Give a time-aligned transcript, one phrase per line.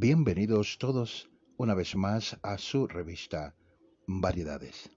[0.00, 3.56] Bienvenidos todos una vez más a su revista
[4.06, 4.88] Variedades.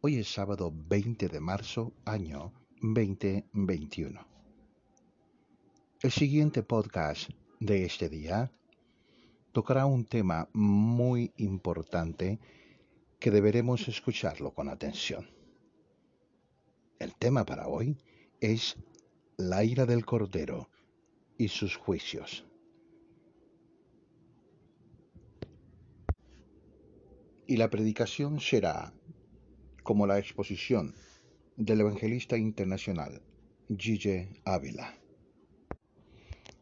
[0.00, 4.24] Hoy es sábado 20 de marzo, año 2021.
[6.02, 8.52] El siguiente podcast de este día
[9.50, 12.38] tocará un tema muy importante
[13.18, 15.28] que deberemos escucharlo con atención.
[17.00, 17.96] El tema para hoy
[18.40, 18.76] es
[19.36, 20.70] la ira del Cordero
[21.36, 22.47] y sus juicios.
[27.50, 28.92] Y la predicación será
[29.82, 30.94] como la exposición
[31.56, 33.22] del evangelista internacional
[33.74, 34.94] Gille Ávila.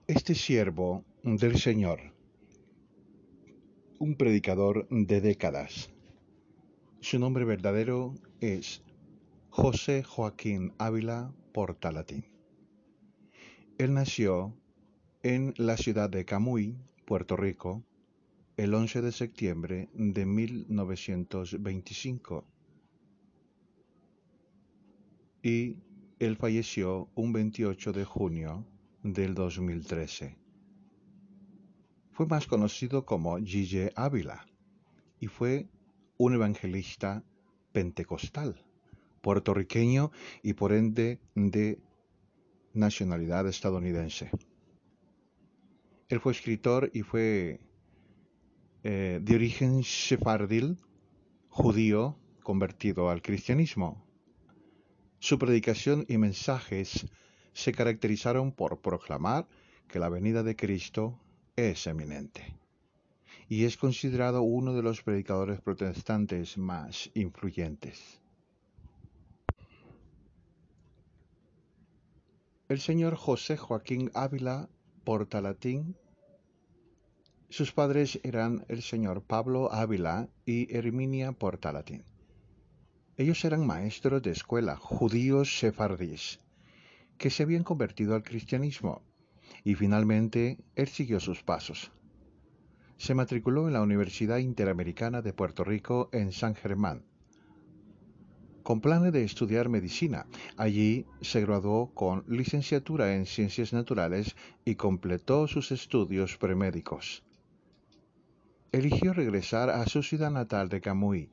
[0.06, 1.98] Este siervo del Señor,
[3.98, 5.90] un predicador de décadas,
[7.00, 8.84] su nombre verdadero es
[9.50, 12.26] José Joaquín Ávila Portalatín.
[13.76, 14.54] Él nació
[15.24, 17.82] en la ciudad de Camuy, Puerto Rico,
[18.56, 22.46] el 11 de septiembre de 1925
[25.42, 25.76] y
[26.18, 28.66] él falleció un 28 de junio
[29.02, 30.38] del 2013.
[32.12, 34.46] Fue más conocido como Gille Ávila
[35.20, 35.68] y fue
[36.16, 37.22] un evangelista
[37.72, 38.64] pentecostal,
[39.20, 40.12] puertorriqueño
[40.42, 41.78] y por ende de
[42.72, 44.30] nacionalidad estadounidense.
[46.08, 47.60] Él fue escritor y fue
[48.82, 50.78] eh, de origen sefardil,
[51.48, 54.04] judío convertido al cristianismo.
[55.18, 57.06] Su predicación y mensajes
[57.52, 59.48] se caracterizaron por proclamar
[59.88, 61.18] que la venida de Cristo
[61.56, 62.56] es eminente
[63.48, 68.20] y es considerado uno de los predicadores protestantes más influyentes.
[72.68, 74.68] El señor José Joaquín Ávila
[75.04, 75.96] Portalatín
[77.56, 82.04] sus padres eran el señor Pablo Ávila y Herminia Portalatín.
[83.16, 86.38] Ellos eran maestros de escuela, judíos sefardíes,
[87.16, 89.00] que se habían convertido al cristianismo,
[89.64, 91.92] y finalmente él siguió sus pasos.
[92.98, 97.06] Se matriculó en la Universidad Interamericana de Puerto Rico en San Germán,
[98.62, 100.26] con planes de estudiar medicina.
[100.58, 107.25] Allí se graduó con licenciatura en ciencias naturales y completó sus estudios premédicos
[108.76, 111.30] eligió regresar a su ciudad natal de Camuy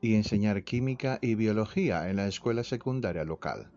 [0.00, 3.68] y enseñar química y biología en la escuela secundaria local.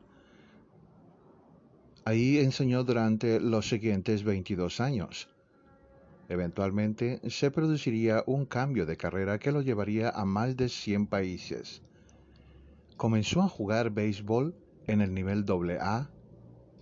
[2.06, 5.30] Ahí enseñó durante los siguientes 22 años.
[6.30, 11.82] Eventualmente se produciría un cambio de carrera que lo llevaría a más de 100 países.
[12.98, 16.12] Comenzó a jugar béisbol en el nivel AA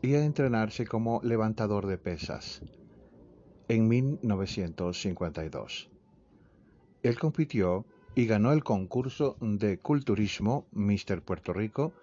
[0.02, 2.62] y a entrenarse como levantador de pesas
[3.70, 5.90] en 1952.
[7.04, 11.22] Él compitió y ganó el concurso de culturismo Mr.
[11.22, 11.94] Puerto Rico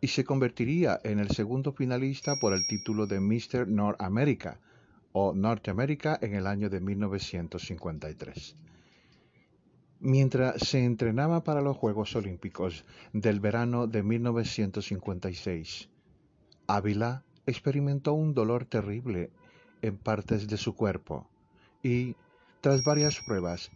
[0.00, 3.68] y se convertiría en el segundo finalista por el título de Mr.
[3.68, 4.58] North America
[5.12, 8.56] o Norteamérica en el año de 1953.
[10.02, 15.90] Mientras se entrenaba para los Juegos Olímpicos del verano de 1956,
[16.66, 19.30] Ávila experimentó un dolor terrible
[19.82, 21.28] en partes de su cuerpo
[21.82, 22.16] y,
[22.62, 23.70] tras varias pruebas,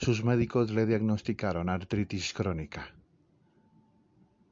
[0.00, 2.88] sus médicos le diagnosticaron artritis crónica.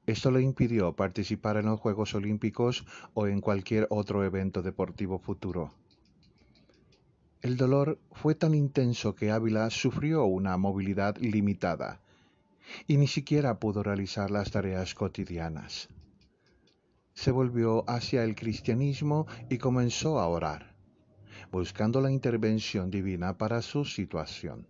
[0.05, 5.73] Esto le impidió participar en los Juegos Olímpicos o en cualquier otro evento deportivo futuro.
[7.41, 12.03] El dolor fue tan intenso que Ávila sufrió una movilidad limitada
[12.87, 15.89] y ni siquiera pudo realizar las tareas cotidianas.
[17.15, 20.75] Se volvió hacia el cristianismo y comenzó a orar,
[21.51, 24.67] buscando la intervención divina para su situación.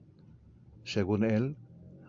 [0.88, 1.54] Según él,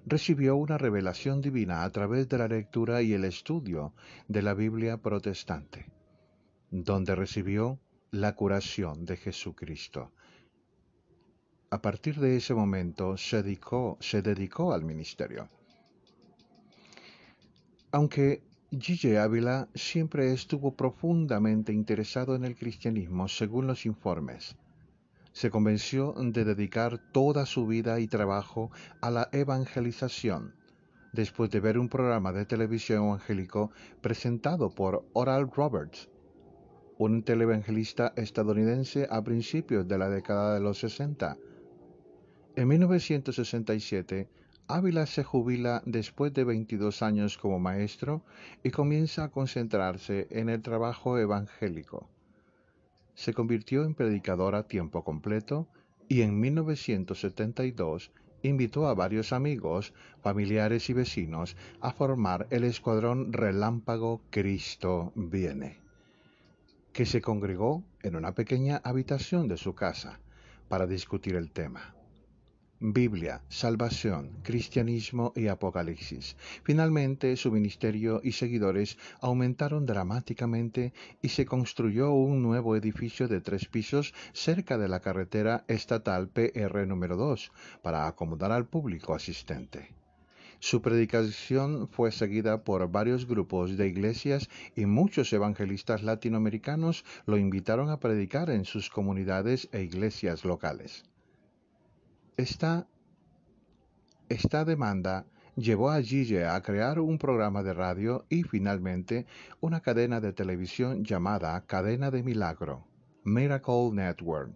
[0.05, 3.93] recibió una revelación divina a través de la lectura y el estudio
[4.29, 5.91] de la Biblia protestante,
[6.71, 7.77] donde recibió
[8.11, 10.13] la curación de Jesucristo.
[11.69, 13.97] A partir de ese momento se dedicó,
[14.73, 15.49] al ministerio.
[17.91, 24.55] Aunque Gille Ávila siempre estuvo profundamente interesado en el cristianismo según los informes,
[25.31, 28.71] se convenció de dedicar toda su vida y trabajo
[29.01, 30.53] a la evangelización,
[31.13, 33.71] después de ver un programa de televisión evangélico
[34.01, 36.09] presentado por Oral Roberts,
[36.97, 41.37] un televangelista estadounidense a principios de la década de los 60.
[42.55, 44.27] En 1967,
[44.67, 48.23] Ávila se jubila después de 22 años como maestro
[48.63, 52.09] y comienza a concentrarse en el trabajo evangélico
[53.19, 55.67] se convirtió en predicador a tiempo completo
[56.07, 58.13] y en 1972
[58.43, 65.81] invitó a varios amigos, familiares y vecinos a formar el escuadrón relámpago Cristo viene,
[66.93, 70.21] que se congregó en una pequeña habitación de su casa
[70.69, 71.98] para discutir el tema.
[72.81, 76.37] Biblia, salvación, cristianismo y apocalipsis.
[76.63, 83.65] Finalmente, su ministerio y seguidores aumentaron dramáticamente y se construyó un nuevo edificio de tres
[83.65, 89.93] pisos cerca de la carretera estatal PR número 2 para acomodar al público asistente.
[90.59, 97.89] Su predicación fue seguida por varios grupos de iglesias y muchos evangelistas latinoamericanos lo invitaron
[97.89, 101.03] a predicar en sus comunidades e iglesias locales.
[102.39, 102.87] Esta,
[104.63, 105.25] demanda
[105.57, 109.25] llevó a Gille a crear un programa de radio y finalmente
[109.59, 112.87] una cadena de televisión llamada Cadena de Milagro,
[113.25, 114.53] Miracle Network,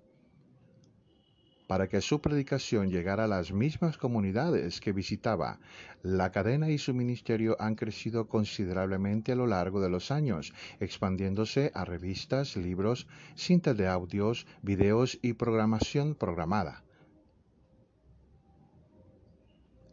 [1.67, 5.59] para que su predicación llegara a las mismas comunidades que visitaba.
[6.03, 11.69] La cadena y su ministerio han crecido considerablemente a lo largo de los años, expandiéndose
[11.75, 16.82] a revistas, libros, cintas de audios, videos y programación programada.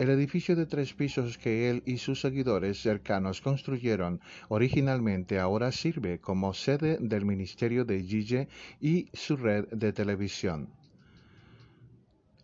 [0.00, 4.18] El edificio de tres pisos que él y sus seguidores cercanos construyeron
[4.48, 8.48] originalmente ahora sirve como sede del ministerio de Gille
[8.80, 10.70] y su red de televisión.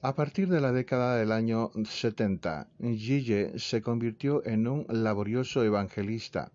[0.02, 6.52] A partir de la década del año 70, Gille se convirtió en un laborioso evangelista,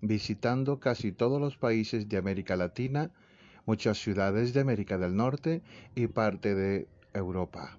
[0.00, 3.10] visitando casi todos los países de América Latina,
[3.66, 5.60] muchas ciudades de América del Norte
[5.94, 7.76] y parte de Europa.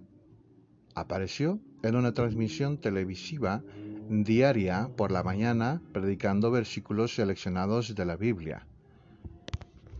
[0.93, 3.63] Apareció en una transmisión televisiva
[4.09, 8.67] diaria por la mañana predicando versículos seleccionados de la Biblia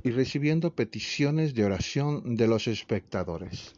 [0.04, 3.74] y recibiendo peticiones de oración de los espectadores.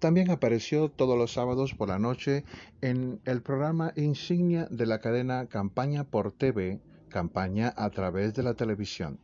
[0.00, 2.44] También apareció todos los sábados por la noche
[2.80, 6.80] en el programa insignia de la cadena Campaña por TV,
[7.10, 9.18] Campaña a través de la televisión,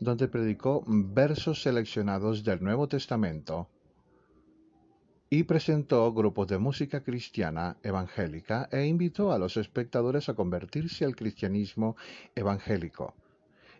[0.00, 3.68] donde predicó versos seleccionados del Nuevo Testamento
[5.34, 11.16] y presentó grupos de música cristiana evangélica e invitó a los espectadores a convertirse al
[11.16, 11.96] cristianismo
[12.36, 13.14] evangélico.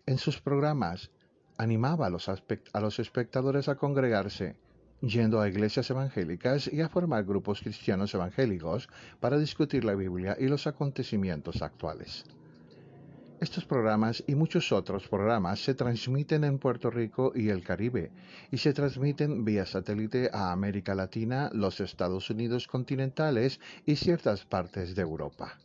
[0.05, 1.13] En sus programas
[1.57, 4.57] animaba a los, a los espectadores a congregarse,
[5.01, 8.89] yendo a iglesias evangélicas y a formar grupos cristianos evangélicos
[9.21, 12.25] para discutir la Biblia y los acontecimientos actuales.
[13.45, 18.11] Estos programas y muchos otros programas se transmiten en Puerto Rico y el Caribe
[18.51, 24.95] y se transmiten vía satélite a América Latina, los Estados Unidos continentales y ciertas partes
[24.95, 25.59] de Europa.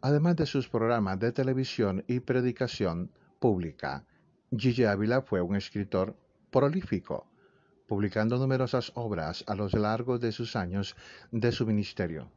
[0.00, 4.06] Además de sus programas de televisión y predicación pública,
[4.50, 6.16] Gigi Ávila fue un escritor
[6.50, 7.26] prolífico,
[7.86, 10.96] publicando numerosas obras a lo largo de sus años
[11.30, 12.30] de su ministerio.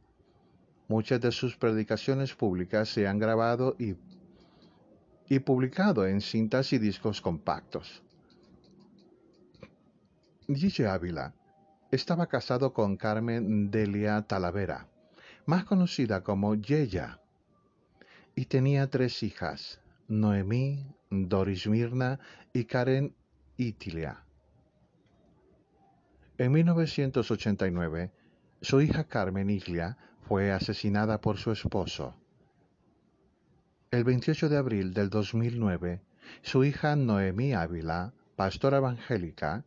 [0.92, 3.94] Muchas de sus predicaciones públicas se han grabado y,
[5.38, 8.02] publicado en cintas y discos compactos.
[10.46, 11.32] Gigi Ávila
[11.90, 14.86] estaba casado con Carmen Delia Talavera,
[15.46, 17.22] más conocida como Yeya,
[18.34, 22.20] y tenía tres hijas, Noemí, Doris Mirna
[22.52, 23.14] y Karen
[23.56, 24.26] Itilia.
[26.36, 28.12] En 1989,
[28.60, 32.14] su hija Carmen Iglia fue asesinada por su esposo.
[33.90, 36.00] El 28 de abril del 2009,
[36.42, 39.64] su hija Noemí Ávila, pastora evangélica,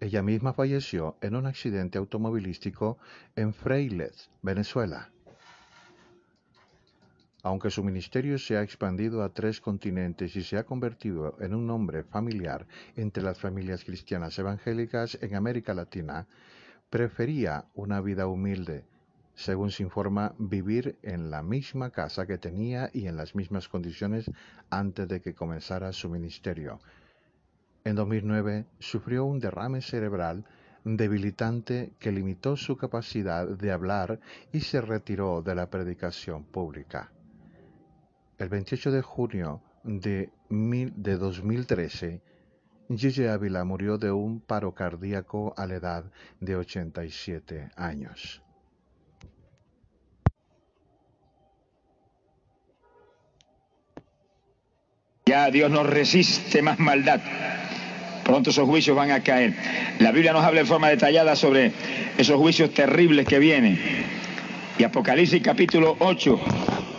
[0.00, 2.98] ella misma falleció en un accidente automovilístico
[3.34, 5.10] en Freiles, Venezuela.
[7.42, 11.66] Aunque su ministerio se ha expandido a tres continentes y se ha convertido en un
[11.66, 16.26] nombre familiar entre las familias cristianas evangélicas en América Latina,
[16.90, 18.84] prefería una vida humilde,
[19.36, 24.30] según se informa, vivir en la misma casa que tenía y en las mismas condiciones
[24.70, 26.80] antes de que comenzara su ministerio.
[27.84, 30.44] En 2009 sufrió un derrame cerebral
[30.84, 34.20] debilitante que limitó su capacidad de hablar
[34.52, 37.12] y se retiró de la predicación pública.
[38.38, 42.22] El 28 de junio de, 2013,
[42.88, 46.04] Gigi Ávila murió de un paro cardíaco a la edad
[46.40, 48.42] de 87 años.
[55.50, 57.20] Dios no resiste más maldad.
[58.24, 59.54] Pronto esos juicios van a caer.
[60.00, 61.72] La Biblia nos habla de forma detallada sobre
[62.18, 63.78] esos juicios terribles que vienen.
[64.78, 66.40] Y Apocalipsis capítulo 8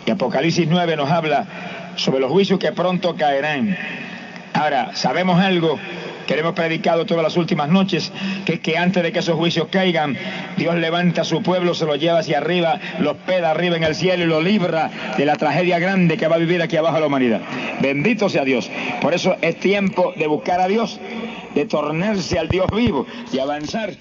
[0.06, 3.76] y Apocalipsis 9 nos habla sobre los juicios que pronto caerán.
[4.54, 5.78] Ahora, sabemos algo,
[6.28, 8.12] que le hemos predicado todas las últimas noches,
[8.44, 10.14] que que antes de que esos juicios caigan,
[10.58, 13.94] Dios levanta a su pueblo, se lo lleva hacia arriba, los peda arriba en el
[13.94, 17.06] cielo y lo libra de la tragedia grande que va a vivir aquí abajo la
[17.06, 17.40] humanidad.
[17.80, 18.70] Bendito sea Dios.
[19.00, 21.00] Por eso es tiempo de buscar a Dios,
[21.54, 23.94] de tornarse al Dios vivo y avanzar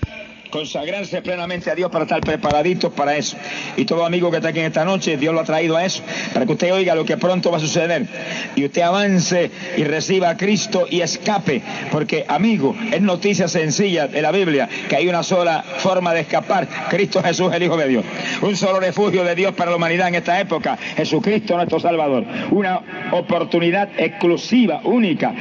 [0.58, 3.38] consagrarse plenamente a Dios para estar preparaditos para eso.
[3.76, 6.02] Y todo amigo que está aquí en esta noche, Dios lo ha traído a eso,
[6.34, 8.08] para que usted oiga lo que pronto va a suceder.
[8.56, 11.62] Y usted avance y reciba a Cristo y escape.
[11.92, 16.68] Porque, amigo, es noticia sencilla de la Biblia que hay una sola forma de escapar.
[16.90, 18.06] Cristo Jesús, el Hijo de Dios.
[18.42, 20.76] Un solo refugio de Dios para la humanidad en esta época.
[20.96, 22.26] Jesucristo, nuestro Salvador.
[22.50, 25.36] Una oportunidad exclusiva, única,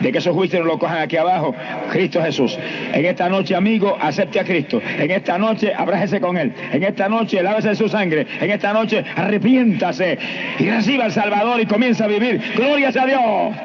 [0.00, 1.54] de que esos juicios no lo cojan aquí abajo.
[1.90, 2.58] Cristo Jesús.
[2.94, 6.52] En esta noche, amigo, acepte a Cristo En esta noche abrájese con Él.
[6.72, 8.26] En esta noche lávese su sangre.
[8.40, 10.18] En esta noche arrepiéntase
[10.58, 12.40] y reciba al Salvador y comienza a vivir.
[12.56, 13.56] Gloria a Dios.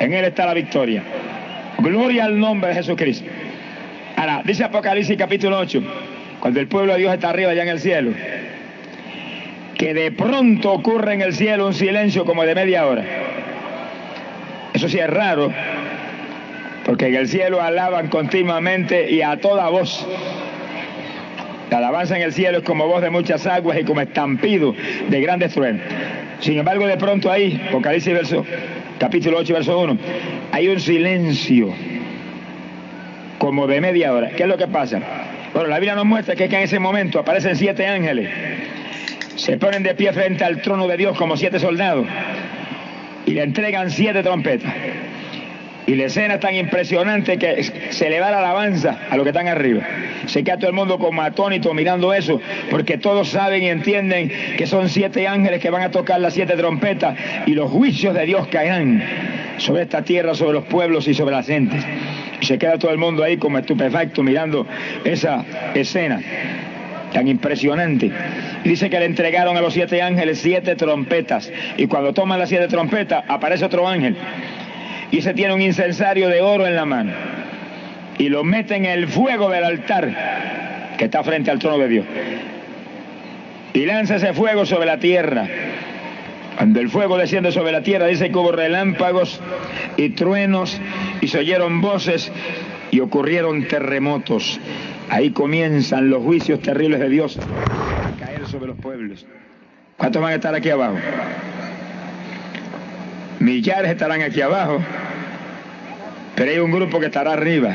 [0.00, 1.02] En Él está la victoria.
[1.78, 3.28] Gloria al nombre de Jesucristo.
[4.16, 5.82] Ahora, dice Apocalipsis capítulo 8,
[6.40, 8.12] cuando el pueblo de Dios está arriba allá en el cielo,
[9.78, 13.02] que de pronto ocurre en el cielo un silencio como de media hora.
[14.74, 15.50] Eso sí es raro,
[16.90, 20.04] porque en el cielo alaban continuamente y a toda voz.
[21.70, 24.74] La alabanza en el cielo es como voz de muchas aguas y como estampido
[25.08, 25.82] de grandes truenos.
[26.40, 28.44] Sin embargo, de pronto ahí, Apocalipsis verso,
[28.98, 29.98] capítulo 8, verso 1,
[30.50, 31.72] hay un silencio
[33.38, 34.30] como de media hora.
[34.30, 34.98] ¿Qué es lo que pasa?
[35.54, 38.28] Bueno, la Biblia nos muestra que, que en ese momento aparecen siete ángeles,
[39.36, 42.08] se ponen de pie frente al trono de Dios como siete soldados
[43.26, 44.72] y le entregan siete trompetas.
[45.86, 49.30] Y la escena es tan impresionante que se le va la alabanza a los que
[49.30, 49.82] están arriba.
[50.26, 54.66] Se queda todo el mundo como atónito mirando eso, porque todos saben y entienden que
[54.66, 58.46] son siete ángeles que van a tocar las siete trompetas y los juicios de Dios
[58.48, 59.02] caerán
[59.56, 61.84] sobre esta tierra, sobre los pueblos y sobre las gentes.
[62.40, 64.66] Se queda todo el mundo ahí como estupefacto mirando
[65.04, 65.44] esa
[65.74, 66.20] escena
[67.12, 68.10] tan impresionante.
[68.64, 71.50] Dice que le entregaron a los siete ángeles siete trompetas.
[71.76, 74.16] Y cuando toman las siete trompetas, aparece otro ángel
[75.10, 77.12] y ese tiene un incensario de oro en la mano
[78.18, 82.06] y lo mete en el fuego del altar que está frente al trono de Dios.
[83.72, 85.46] Y lanza ese fuego sobre la tierra.
[86.56, 89.40] Cuando el fuego desciende sobre la tierra, dice que hubo relámpagos
[89.96, 90.78] y truenos
[91.22, 92.30] y se oyeron voces
[92.90, 94.60] y ocurrieron terremotos.
[95.08, 99.26] Ahí comienzan los juicios terribles de Dios a caer sobre los pueblos.
[99.96, 100.96] ¿Cuántos van a estar aquí abajo?
[103.40, 104.82] Millares estarán aquí abajo,
[106.34, 107.74] pero hay un grupo que estará arriba.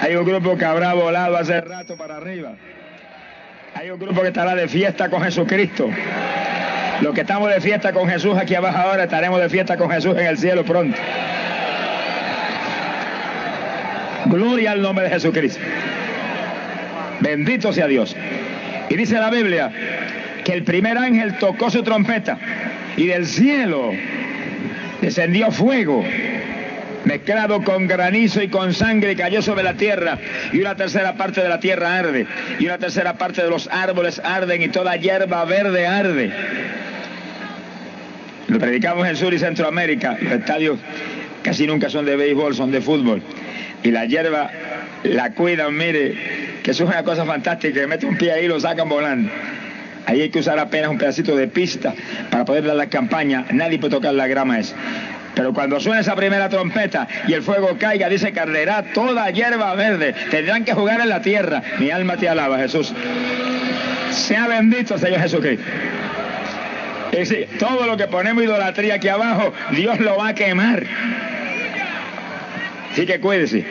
[0.00, 2.52] Hay un grupo que habrá volado hace rato para arriba.
[3.74, 5.90] Hay un grupo que estará de fiesta con Jesucristo.
[7.00, 10.16] Los que estamos de fiesta con Jesús aquí abajo ahora estaremos de fiesta con Jesús
[10.16, 10.96] en el cielo pronto.
[14.26, 15.60] Gloria al nombre de Jesucristo.
[17.18, 18.14] Bendito sea Dios.
[18.88, 19.72] Y dice la Biblia
[20.44, 22.38] que el primer ángel tocó su trompeta
[22.96, 23.92] y del cielo
[25.00, 26.04] descendió fuego
[27.04, 30.18] mezclado con granizo y con sangre cayó sobre la tierra
[30.52, 32.26] y una tercera parte de la tierra arde
[32.58, 36.32] y una tercera parte de los árboles arden y toda hierba verde arde.
[38.48, 40.78] Lo predicamos en Sur y Centroamérica, los estadios
[41.42, 43.22] casi nunca son de béisbol, son de fútbol.
[43.82, 44.50] Y la hierba
[45.02, 46.14] la cuidan, mire,
[46.62, 49.30] que es una cosa fantástica, que mete un pie ahí y lo sacan volando.
[50.06, 51.94] Ahí hay que usar apenas un pedacito de pista
[52.30, 53.46] para poder dar la campaña.
[53.52, 54.76] Nadie puede tocar la grama esa.
[55.34, 59.74] Pero cuando suene esa primera trompeta y el fuego caiga, dice que arderá toda hierba
[59.74, 60.14] verde.
[60.30, 61.62] Tendrán que jugar en la tierra.
[61.78, 62.92] Mi alma te alaba, Jesús.
[64.10, 65.64] Sea bendito, Señor Jesucristo.
[67.10, 70.84] Es decir, todo lo que ponemos idolatría aquí abajo, Dios lo va a quemar.
[72.92, 73.64] Así que cuídese.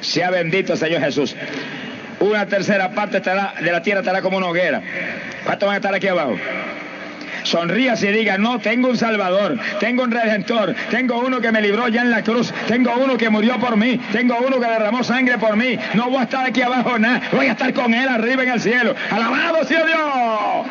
[0.00, 1.34] Sea bendito, Señor Jesús.
[2.22, 4.80] Una tercera parte de la tierra estará como una hoguera.
[5.44, 6.36] ¿Cuántos van estar aquí abajo?
[7.42, 11.88] Sonríase y diga, no, tengo un Salvador, tengo un Redentor, tengo uno que me libró
[11.88, 15.36] ya en la cruz, tengo uno que murió por mí, tengo uno que derramó sangre
[15.38, 18.44] por mí, no voy a estar aquí abajo nada, voy a estar con Él arriba
[18.44, 18.94] en el cielo.
[19.10, 20.66] Alabado sea Dios.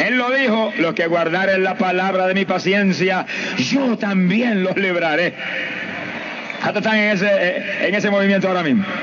[0.00, 3.24] Él lo dijo, los que guardaren la palabra de mi paciencia,
[3.58, 5.34] yo también los libraré.
[6.62, 8.84] ¿Cuántos están en ese, eh, en ese movimiento ahora mismo?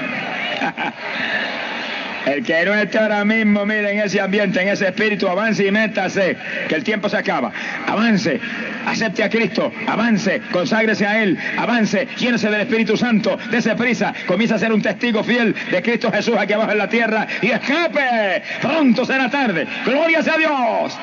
[2.25, 5.71] El que no esté ahora mismo, mire, en ese ambiente, en ese espíritu, avance y
[5.71, 6.37] métase,
[6.67, 7.51] que el tiempo se acaba.
[7.87, 8.39] Avance,
[8.85, 14.55] acepte a Cristo, avance, conságrese a Él, avance, llénese del Espíritu Santo, dése prisa, comienza
[14.55, 18.43] a ser un testigo fiel de Cristo Jesús aquí abajo en la tierra y escape.
[18.61, 19.65] Pronto será tarde.
[19.85, 20.97] Gloria sea Dios.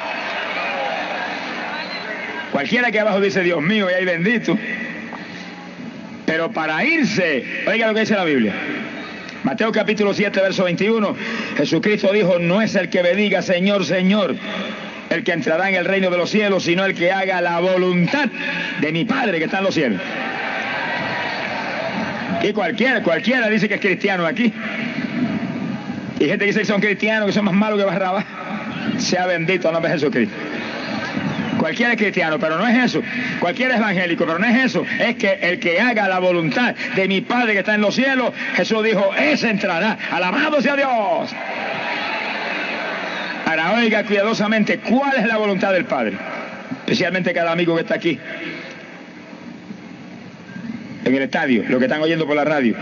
[2.53, 4.57] Cualquiera que abajo dice, Dios mío, y hay bendito.
[6.26, 8.52] Pero para irse, oiga lo que dice la Biblia.
[9.45, 11.16] Mateo capítulo 7, verso 21,
[11.56, 14.35] Jesucristo dijo, no es el que me diga Señor, Señor,
[15.09, 18.28] el que entrará en el reino de los cielos, sino el que haga la voluntad
[18.80, 20.00] de mi Padre que está en los cielos.
[22.42, 24.52] Y cualquiera, cualquiera dice que es cristiano aquí.
[26.18, 28.25] Y gente que dice que son cristianos, que son más malos que Barrabás.
[28.99, 30.35] Sea bendito el nombre de Jesucristo.
[31.59, 33.03] Cualquiera es cristiano, pero no es eso.
[33.41, 34.85] Cualquiera es evangélico, pero no es eso.
[34.99, 38.33] Es que el que haga la voluntad de mi Padre que está en los cielos,
[38.55, 39.99] Jesús dijo, ese entrará.
[40.11, 41.35] Alabado sea Dios.
[43.47, 46.19] Ahora oiga cuidadosamente cuál es la voluntad del Padre.
[46.81, 48.19] Especialmente cada amigo que está aquí.
[51.05, 52.75] En el estadio, lo que están oyendo por la radio,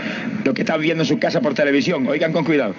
[0.43, 2.07] lo que están viendo en su casa por televisión.
[2.07, 2.73] Oigan con cuidado.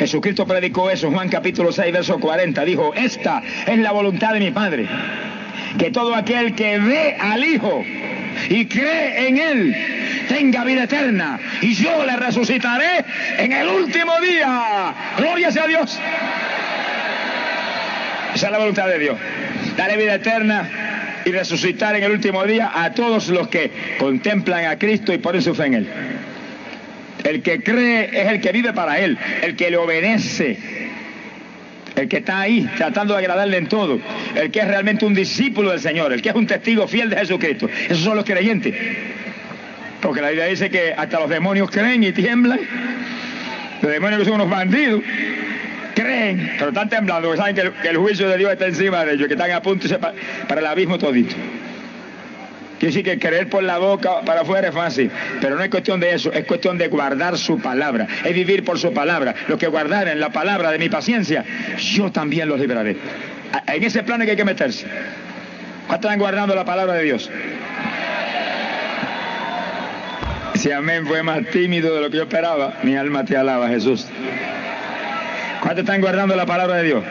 [0.00, 2.64] Jesucristo predicó eso, Juan capítulo 6, verso 40.
[2.64, 4.86] Dijo, esta es la voluntad de mi Padre.
[5.78, 7.84] Que todo aquel que ve al Hijo
[8.48, 9.76] y cree en Él
[10.26, 11.38] tenga vida eterna.
[11.60, 13.04] Y yo le resucitaré
[13.36, 14.94] en el último día.
[15.18, 15.98] Gloria sea a Dios.
[18.34, 19.18] Esa es la voluntad de Dios.
[19.76, 20.66] Daré vida eterna
[21.26, 25.42] y resucitar en el último día a todos los que contemplan a Cristo y ponen
[25.42, 25.88] su fe en Él.
[27.24, 30.58] El que cree es el que vive para Él, el que le obedece,
[31.96, 34.00] el que está ahí tratando de agradarle en todo,
[34.34, 37.16] el que es realmente un discípulo del Señor, el que es un testigo fiel de
[37.16, 37.68] Jesucristo.
[37.88, 38.74] Esos son los creyentes.
[40.00, 42.60] Porque la Biblia dice que hasta los demonios creen y tiemblan.
[43.82, 45.02] Los demonios que son unos bandidos
[45.94, 49.26] creen, pero están temblando porque saben que el, juicio de Dios está encima de ellos,
[49.26, 49.86] que están a punto
[50.48, 51.34] para el abismo todito.
[52.80, 56.00] Quiere decir que creer por la boca para afuera es fácil, pero no es cuestión
[56.00, 59.34] de eso, es cuestión de guardar su palabra, es vivir por su palabra.
[59.48, 61.44] Lo que guardaren la palabra de mi paciencia,
[61.76, 62.96] yo también los libraré.
[63.66, 64.86] En ese plano que hay que meterse.
[65.88, 67.30] ¿Cuántos están guardando la palabra de Dios?
[70.54, 74.06] Si amén fue más tímido de lo que yo esperaba, mi alma te alaba, Jesús.
[75.60, 77.04] ¿Cuántos están guardando la palabra de Dios?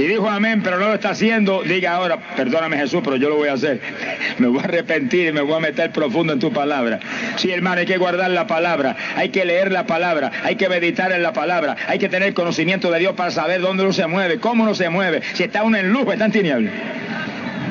[0.00, 3.36] Si dijo amén, pero no lo está haciendo, diga ahora, perdóname Jesús, pero yo lo
[3.36, 3.82] voy a hacer.
[4.38, 7.00] Me voy a arrepentir y me voy a meter profundo en tu palabra.
[7.36, 11.12] Sí, hermano, hay que guardar la palabra, hay que leer la palabra, hay que meditar
[11.12, 14.40] en la palabra, hay que tener conocimiento de Dios para saber dónde uno se mueve,
[14.40, 16.72] cómo uno se mueve, si está uno en luz o está en tinieblas.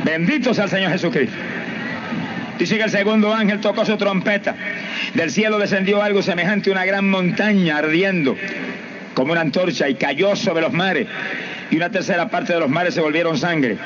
[0.06, 1.36] Bendito sea el Señor Jesucristo.
[2.60, 4.56] Dice que el segundo ángel tocó su trompeta.
[5.16, 8.36] Del cielo descendió algo semejante a una gran montaña ardiendo
[9.16, 11.08] como una antorcha y cayó sobre los mares
[11.72, 13.78] y una tercera parte de los mares se volvieron sangre.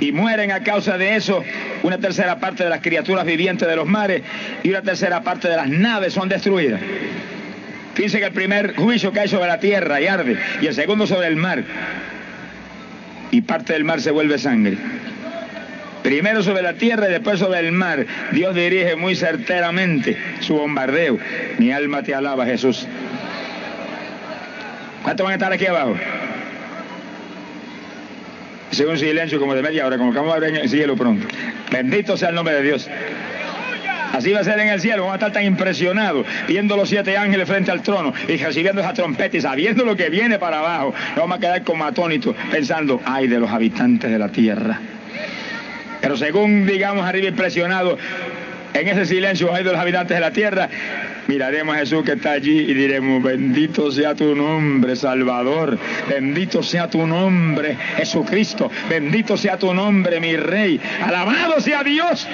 [0.00, 1.44] Y mueren a causa de eso
[1.82, 4.22] una tercera parte de las criaturas vivientes de los mares
[4.62, 6.80] y una tercera parte de las naves son destruidas.
[7.94, 11.26] Fíjense que el primer juicio cae sobre la tierra y arde, y el segundo sobre
[11.26, 11.62] el mar.
[13.30, 14.76] Y parte del mar se vuelve sangre.
[16.02, 18.04] Primero sobre la tierra y después sobre el mar.
[18.32, 21.18] Dios dirige muy certeramente su bombardeo.
[21.58, 22.86] Mi alma te alaba, Jesús.
[25.02, 25.96] ¿Cuántos van a estar aquí abajo?
[28.80, 31.26] Un silencio como de media hora, como que vamos a ver en el cielo pronto.
[31.70, 32.88] Bendito sea el nombre de Dios.
[34.12, 37.16] Así va a ser en el cielo, vamos a estar tan impresionados viendo los siete
[37.18, 40.94] ángeles frente al trono y recibiendo esa trompeta y sabiendo lo que viene para abajo.
[41.10, 44.80] Nos vamos a quedar como atónitos pensando, ay de los habitantes de la tierra.
[46.00, 47.98] Pero según digamos arriba impresionados,
[48.74, 50.68] en ese silencio hay de los habitantes de la tierra,
[51.26, 56.88] miraremos a Jesús que está allí y diremos, bendito sea tu nombre, Salvador, bendito sea
[56.88, 62.26] tu nombre, Jesucristo, bendito sea tu nombre, mi Rey, alabado sea Dios.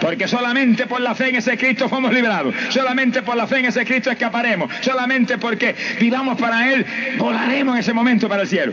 [0.00, 2.52] Porque solamente por la fe en ese Cristo fuimos librados.
[2.70, 4.68] Solamente por la fe en ese Cristo escaparemos.
[4.80, 6.84] Solamente porque vivamos para Él,
[7.18, 8.72] volaremos en ese momento para el cielo.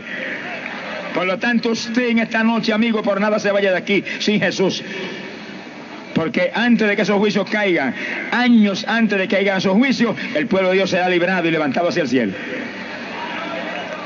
[1.14, 4.40] Por lo tanto, usted en esta noche, amigo, por nada se vaya de aquí sin
[4.40, 4.82] Jesús.
[6.14, 7.94] Porque antes de que esos juicios caigan,
[8.32, 11.88] años antes de que caigan esos juicios, el pueblo de Dios será librado y levantado
[11.88, 12.32] hacia el cielo.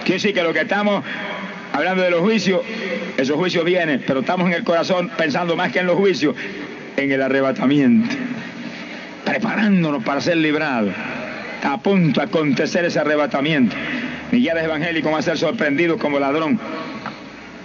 [0.04, 1.02] Quiere decir que lo que estamos
[1.72, 2.60] hablando de los juicios,
[3.16, 6.36] esos juicios vienen, pero estamos en el corazón pensando más que en los juicios,
[6.96, 8.14] en el arrebatamiento,
[9.24, 10.92] preparándonos para ser librados.
[11.64, 13.74] a punto de acontecer ese arrebatamiento.
[14.30, 16.60] Millares evangélicos van a ser sorprendidos como ladrón.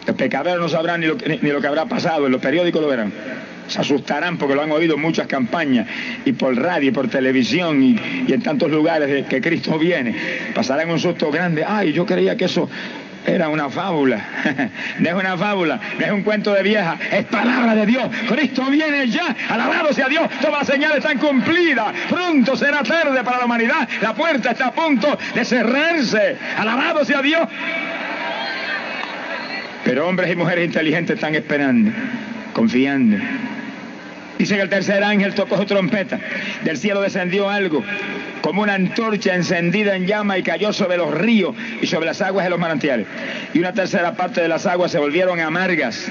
[0.09, 2.87] Los pecadores no sabrán ni lo, ni lo que habrá pasado, en los periódicos lo
[2.87, 3.13] verán
[3.67, 5.85] se asustarán porque lo han oído en muchas campañas
[6.25, 7.95] y por radio y por televisión y,
[8.27, 10.15] en tantos lugares de que Cristo viene.
[10.55, 11.63] Pasarán un susto grande.
[11.63, 12.67] Ay, yo creía que eso
[13.27, 14.19] era una fábula.
[14.99, 18.09] no es una fábula, no es un cuento de vieja, es palabra de Dios.
[18.27, 21.93] Cristo viene ya, alabado sea Dios, todas las señales están cumplidas.
[22.09, 26.37] Pronto será tarde para la humanidad, la puerta está a punto de cerrarse.
[26.57, 27.47] Alabado sea Dios.
[29.89, 31.89] Pero hombres y mujeres inteligentes están esperando,
[32.53, 33.17] confiando.
[34.37, 36.19] Dice que el tercer ángel tocó su trompeta.
[36.63, 37.83] Del cielo descendió algo,
[38.43, 42.45] como una antorcha encendida en llama y cayó sobre los ríos y sobre las aguas
[42.45, 43.07] de los manantiales.
[43.55, 46.07] Y una tercera parte de las aguas se volvieron amargas.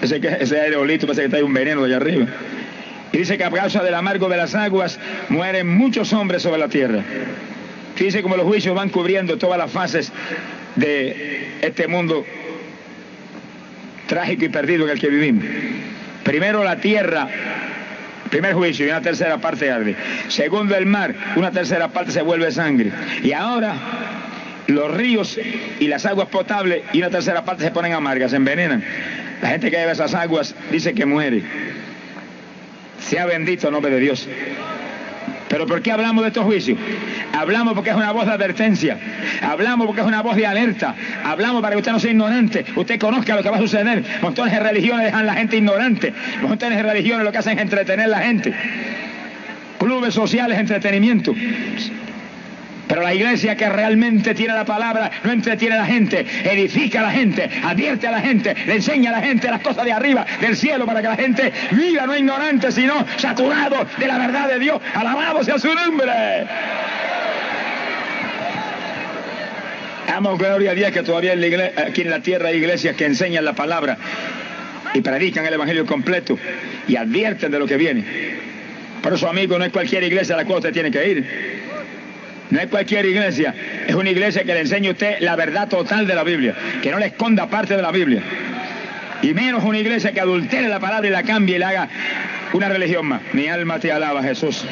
[0.00, 2.26] Ese, ese aerolito parece que trae un veneno allá arriba.
[3.12, 6.66] Y dice que a causa del amargo de las aguas mueren muchos hombres sobre la
[6.66, 7.04] tierra.
[7.94, 10.10] Fíjense cómo los juicios van cubriendo todas las fases
[10.76, 12.24] de este mundo
[14.06, 15.44] trágico y perdido en el que vivimos.
[16.22, 17.28] Primero la tierra,
[18.30, 19.96] primer juicio y una tercera parte arde.
[20.28, 22.92] Segundo el mar, una tercera parte se vuelve sangre.
[23.22, 23.74] Y ahora
[24.66, 25.38] los ríos
[25.80, 28.84] y las aguas potables y una tercera parte se ponen amargas, se envenenan.
[29.40, 31.42] La gente que bebe esas aguas dice que muere.
[33.00, 34.28] Sea bendito el nombre de Dios.
[35.52, 36.78] Pero ¿por qué hablamos de estos juicios?
[37.34, 38.96] Hablamos porque es una voz de advertencia.
[39.42, 40.94] Hablamos porque es una voz de alerta.
[41.22, 42.64] Hablamos para que usted no sea ignorante.
[42.74, 44.02] Usted conozca lo que va a suceder.
[44.22, 46.14] Montones de religiones dejan a la gente ignorante.
[46.40, 48.54] Montones de religiones lo que hacen es entretener a la gente.
[49.78, 51.34] Clubes sociales, entretenimiento.
[52.92, 57.04] Pero la iglesia que realmente tiene la palabra no entretiene a la gente, edifica a
[57.04, 60.26] la gente, advierte a la gente, le enseña a la gente las cosas de arriba,
[60.42, 64.58] del cielo, para que la gente viva no ignorante, sino saturado de la verdad de
[64.58, 64.78] Dios.
[64.92, 66.12] Alabado sea su nombre.
[70.14, 73.54] Amo gloria a Dios que todavía aquí en la tierra hay iglesias que enseñan la
[73.54, 73.96] palabra
[74.92, 76.38] y predican el evangelio completo
[76.86, 78.04] y advierten de lo que viene.
[79.02, 81.61] Por eso, amigo, no es cualquier iglesia a la cual usted tiene que ir.
[82.52, 83.54] No es cualquier iglesia,
[83.86, 86.90] es una iglesia que le enseña a usted la verdad total de la Biblia, que
[86.90, 88.22] no le esconda parte de la Biblia.
[89.22, 91.88] Y menos una iglesia que adultere la palabra y la cambie y le haga
[92.52, 93.22] una religión más.
[93.32, 94.66] Mi alma te alaba, Jesús.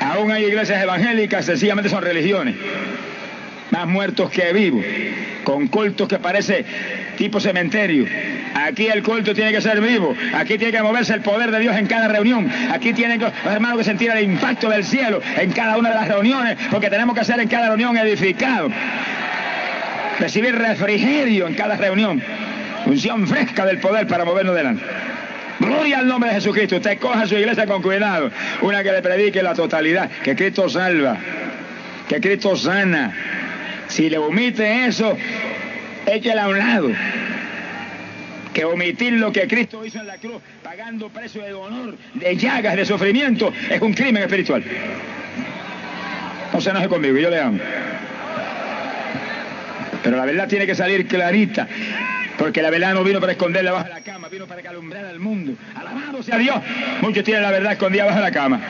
[0.00, 2.56] Aún hay iglesias evangélicas, sencillamente son religiones.
[3.70, 4.84] Más muertos que vivos,
[5.44, 6.64] con cultos que parece
[7.16, 8.06] tipo cementerio.
[8.54, 10.14] Aquí el culto tiene que ser vivo.
[10.34, 12.50] Aquí tiene que moverse el poder de Dios en cada reunión.
[12.72, 16.08] Aquí tienen los hermanos que sentir el impacto del cielo en cada una de las
[16.08, 18.70] reuniones, porque tenemos que ser en cada reunión edificado.
[20.18, 22.22] Recibir refrigerio en cada reunión.
[22.84, 24.84] Función fresca del poder para movernos delante.
[25.60, 26.76] Gloria al nombre de Jesucristo.
[26.76, 28.30] Usted coja su iglesia con cuidado.
[28.62, 30.10] Una que le predique la totalidad.
[30.24, 31.18] Que Cristo salva.
[32.08, 33.12] Que Cristo sana.
[33.90, 35.16] Si le omite eso,
[36.06, 36.90] échela a un lado.
[38.54, 42.76] Que omitir lo que Cristo hizo en la cruz, pagando precio de honor, de llagas,
[42.76, 44.64] de sufrimiento, es un crimen espiritual.
[46.52, 47.58] No se enoje conmigo, yo le amo.
[50.02, 51.68] Pero la verdad tiene que salir clarita.
[52.38, 55.52] Porque la verdad no vino para esconderla bajo la cama, vino para alumbrar al mundo.
[55.74, 56.56] Alabado sea Dios.
[57.02, 58.60] Muchos tienen la verdad escondida bajo la cama.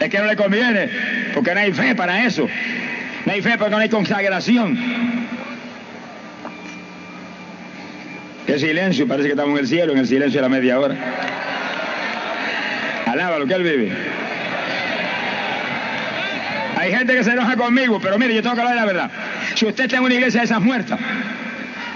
[0.00, 0.88] Es que no le conviene,
[1.34, 2.48] porque no hay fe para eso.
[3.28, 4.78] No hay fe porque no hay consagración.
[8.46, 10.96] Qué silencio, parece que estamos en el cielo, en el silencio de la media hora.
[13.04, 13.92] Alaba lo que él vive.
[16.78, 19.10] Hay gente que se enoja conmigo, pero mire, yo tengo que hablar de la verdad.
[19.56, 20.98] Si usted está en una iglesia de esas muertas,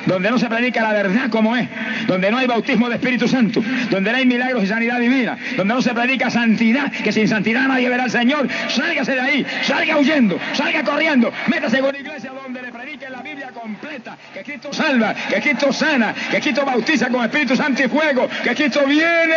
[0.07, 1.69] donde no se predica la verdad como es,
[2.07, 5.75] donde no hay bautismo de Espíritu Santo, donde no hay milagros y sanidad divina, donde
[5.75, 9.99] no se predica santidad, que sin santidad nadie verá al Señor, sálgase de ahí, salga
[9.99, 15.15] huyendo, salga corriendo, métase una iglesia donde le predique la Biblia completa, que Cristo salva,
[15.15, 19.35] que Cristo sana, que Cristo bautiza con Espíritu Santo y fuego, que Cristo viene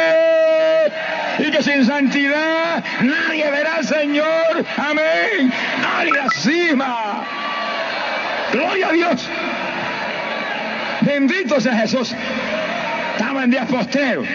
[1.40, 5.52] y que sin santidad nadie verá al Señor, amén,
[6.12, 7.24] la cima.
[8.52, 9.30] Gloria a Dios.
[11.06, 12.14] Bendito sea Jesús.
[13.18, 14.26] Estamos en días posteros.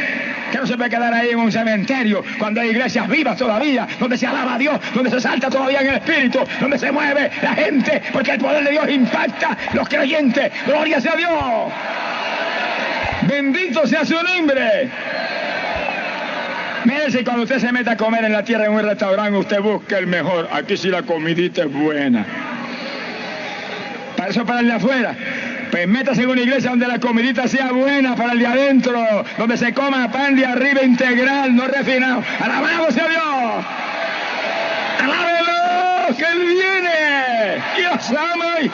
[0.50, 4.18] Que no se puede quedar ahí en un cementerio cuando hay iglesias vivas todavía, donde
[4.18, 7.54] se alaba a Dios, donde se salta todavía en el Espíritu, donde se mueve la
[7.54, 10.50] gente, porque el poder de Dios impacta los creyentes.
[10.66, 11.72] Gloria sea Dios.
[13.22, 14.88] Bendito sea su nombre.
[16.84, 19.60] Mire si cuando usted se mete a comer en la tierra en un restaurante, usted
[19.60, 20.48] busca el mejor.
[20.52, 22.24] Aquí sí la comidita es buena.
[24.16, 25.14] Para eso para el de afuera.
[25.70, 29.56] Pues métase en una iglesia donde la comidita sea buena para el de adentro, donde
[29.56, 32.22] se coma pan de arriba integral, no refinado.
[32.40, 33.64] Alabado sea Dios.
[35.00, 37.62] Alábelo, que Él viene.
[37.76, 38.72] Dios ama.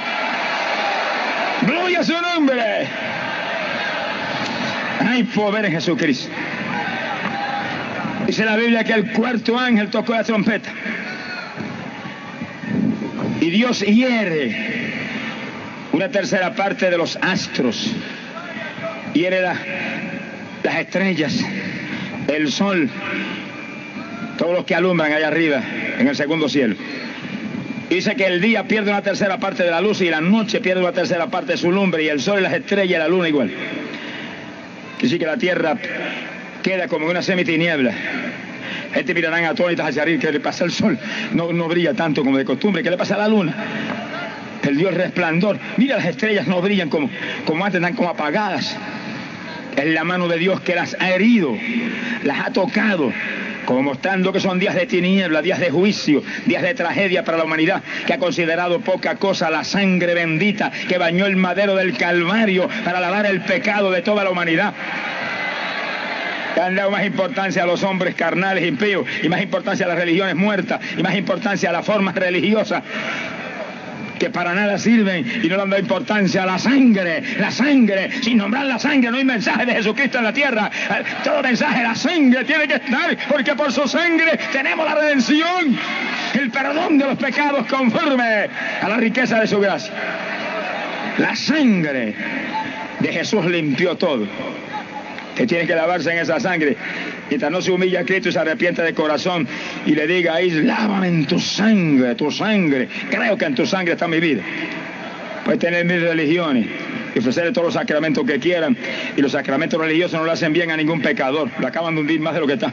[1.63, 2.89] Gloria a su nombre.
[5.07, 6.33] Hay poder en Jesucristo.
[8.27, 10.71] Dice la Biblia que el cuarto ángel tocó la trompeta.
[13.41, 14.86] Y Dios hiere
[15.97, 17.91] una tercera parte de los astros,
[19.15, 19.59] y hereda
[20.63, 21.43] las estrellas,
[22.29, 22.91] el sol,
[24.37, 25.63] todos los que alumbran allá arriba,
[25.99, 26.77] en el segundo cielo.
[27.89, 30.83] Dice que el día pierde una tercera parte de la luz y la noche pierde
[30.83, 33.29] una tercera parte de su lumbre y el sol y las estrellas y la luna
[33.29, 33.51] igual.
[35.01, 35.79] Dice que la tierra
[36.63, 37.95] queda como una semitiniebla.
[38.95, 40.99] Este mirarán atónitas hacia arriba, que le pasa el sol,
[41.33, 43.55] no, no brilla tanto como de costumbre, ¿qué le pasa a la luna?
[44.63, 45.59] Perdió el resplandor.
[45.77, 47.11] Mira, las estrellas no brillan como,
[47.45, 48.77] como antes, están como apagadas.
[49.77, 51.55] Es la mano de Dios que las ha herido,
[52.25, 53.13] las ha tocado,
[53.67, 57.45] como mostrando que son días de tiniebla, días de juicio, días de tragedia para la
[57.45, 62.71] humanidad, que ha considerado poca cosa la sangre bendita que bañó el madero del Calvario
[62.85, 64.73] para lavar el pecado de toda la humanidad.
[66.55, 69.99] Que han dado más importancia a los hombres carnales impíos y más importancia a las
[69.99, 72.83] religiones muertas y más importancia a las formas religiosas
[74.19, 78.39] que para nada sirven y no le han importancia a la sangre, la sangre, sin
[78.39, 81.95] nombrar la sangre, no hay mensaje de Jesucristo en la tierra, eh, todo mensaje, la
[81.95, 85.79] sangre tiene que estar, porque por su sangre tenemos la redención,
[86.35, 88.49] el perdón de los pecados conforme
[88.83, 89.93] a la riqueza de su gracia.
[91.19, 92.15] La sangre
[93.01, 94.27] de Jesús limpió todo
[95.37, 96.77] que tiene que lavarse en esa sangre.
[97.29, 99.47] Mientras no se humilla a Cristo y se arrepiente de corazón
[99.85, 102.89] y le diga ahí, lávame en tu sangre, tu sangre.
[103.11, 104.43] Creo que en tu sangre está mi vida.
[105.45, 106.67] Puede tener mil religiones
[107.15, 108.77] y ofrecerle todos los sacramentos que quieran.
[109.17, 111.51] Y los sacramentos religiosos no le hacen bien a ningún pecador.
[111.61, 112.73] Lo acaban de hundir más de lo que está.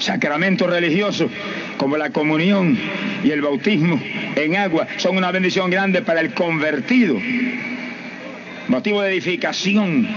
[0.00, 1.30] Sacramentos religiosos
[1.76, 2.76] como la comunión
[3.22, 4.02] y el bautismo
[4.34, 7.20] en agua son una bendición grande para el convertido
[8.72, 10.08] motivo de edificación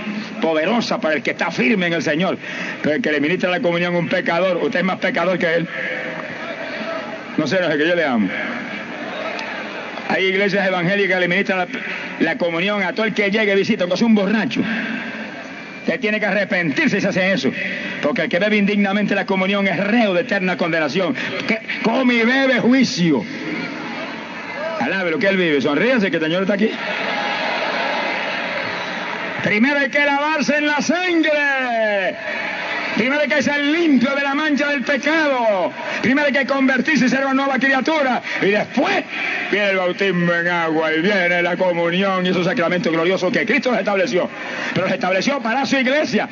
[0.41, 2.37] poderosa para el que está firme en el Señor.
[2.81, 5.53] Pero el que le ministra la comunión a un pecador, usted es más pecador que
[5.55, 5.67] él.
[7.37, 8.29] No sé, no sé que yo le amo.
[10.07, 11.67] Hay iglesias evangélicas que le ministran
[12.19, 14.61] la, comunión a todo el que llegue y visita, aunque sea un borracho.
[15.81, 17.51] Usted tiene que arrepentirse si hace eso.
[18.01, 21.13] Porque el que bebe indignamente la comunión es reo de eterna condenación.
[21.83, 23.23] Come y bebe juicio.
[24.79, 25.59] Alabe lo que él vive.
[25.59, 26.69] Sonríase que el Señor está aquí.
[29.45, 32.15] Primero hay que lavarse en la sangre.
[32.97, 35.71] Primero hay que ser limpio de la mancha del pecado.
[36.01, 38.23] Primero hay que convertirse y ser una nueva criatura.
[38.41, 39.03] Y después
[39.51, 43.69] viene el bautismo en agua y viene la comunión y esos sacramentos gloriosos que Cristo
[43.69, 44.27] los estableció.
[44.73, 46.27] Pero los estableció para su iglesia.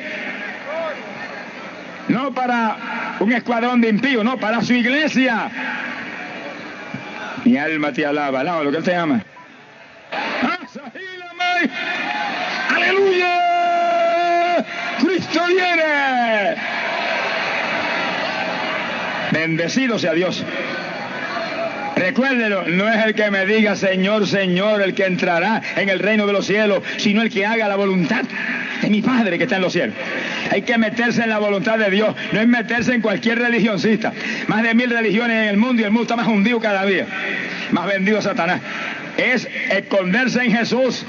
[2.08, 5.48] No para un escuadrón de impíos, no, para su iglesia.
[7.44, 9.24] Mi alma te alaba, alaba lo que Él te ama.
[12.74, 14.64] ¡Aleluya!
[15.00, 16.56] ¡Cristo viene!
[19.44, 20.42] Bendecido sea Dios.
[21.96, 26.26] Recuérdelo, no es el que me diga Señor, Señor, el que entrará en el reino
[26.26, 28.22] de los cielos, sino el que haga la voluntad
[28.80, 29.94] de mi Padre que está en los cielos.
[30.50, 34.14] Hay que meterse en la voluntad de Dios, no es meterse en cualquier religioncista.
[34.46, 37.04] Más de mil religiones en el mundo y el mundo está más hundido cada día,
[37.70, 38.62] más vendido Satanás.
[39.18, 41.04] Es esconderse en Jesús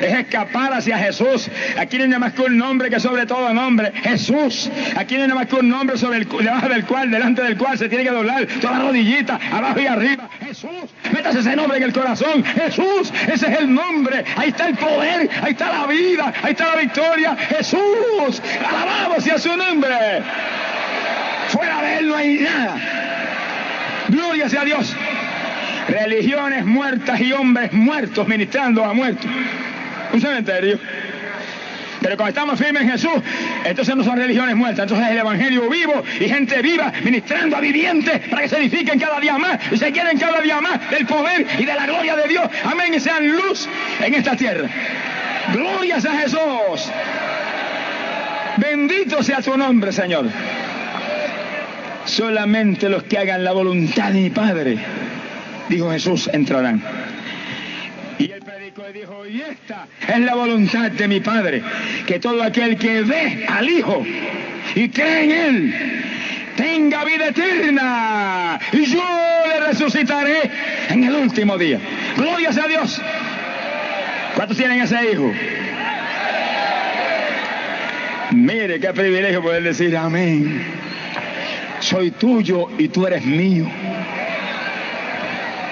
[0.00, 1.50] es escapar hacia Jesús.
[1.78, 4.70] Aquí no hay nada más que un nombre que sobre todo nombre, Jesús.
[4.96, 7.56] Aquí no hay nada más que un nombre sobre el, debajo del cual, delante del
[7.56, 10.28] cual se tiene que doblar toda rodillita, abajo y arriba.
[10.44, 10.70] Jesús,
[11.12, 12.44] métase ese nombre en el corazón.
[12.44, 14.24] Jesús, ese es el nombre.
[14.36, 17.36] Ahí está el poder, ahí está la vida, ahí está la victoria.
[17.36, 20.22] Jesús, alabamos sea su nombre.
[21.48, 22.76] Fuera de él no hay nada.
[24.08, 24.94] Gloria sea Dios
[25.88, 29.28] religiones muertas y hombres muertos ministrando a muertos
[30.12, 30.78] un cementerio.
[32.02, 33.22] Pero cuando estamos firmes en Jesús,
[33.64, 37.60] entonces no son religiones muertas, entonces es el Evangelio vivo y gente viva ministrando a
[37.60, 41.06] vivientes para que se edifiquen cada día más y se quieren cada día más del
[41.06, 42.44] poder y de la gloria de Dios.
[42.64, 43.68] Amén, y sean luz
[44.00, 44.68] en esta tierra.
[45.52, 46.90] Glorias a Jesús.
[48.56, 50.26] Bendito sea tu nombre, Señor.
[52.04, 54.76] Solamente los que hagan la voluntad de mi Padre,
[55.68, 56.82] dijo Jesús, entrarán
[58.94, 61.62] dijo, y esta es la voluntad de mi Padre,
[62.06, 64.02] que todo aquel que ve al Hijo
[64.74, 66.04] y cree en Él,
[66.56, 69.04] tenga vida eterna, y yo
[69.48, 70.50] le resucitaré
[70.88, 71.78] en el último día.
[72.16, 73.00] Gloria sea a Dios.
[74.34, 75.30] ¿Cuántos tienen ese hijo?
[78.32, 80.64] Mire, qué privilegio poder decir amén.
[81.80, 83.66] Soy tuyo y tú eres mío.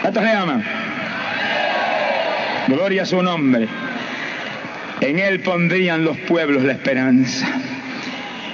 [0.03, 0.90] ¿Cuántos le aman?
[2.71, 3.67] Gloria a su nombre.
[5.01, 7.49] En Él pondrían los pueblos la esperanza.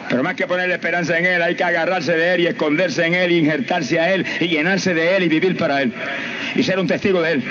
[0.08, 3.04] Pero más que poner la esperanza en Él, hay que agarrarse de Él y esconderse
[3.04, 5.92] en Él, injertarse a Él y llenarse de Él y vivir para Él.
[6.54, 7.44] Y ser un testigo de Él.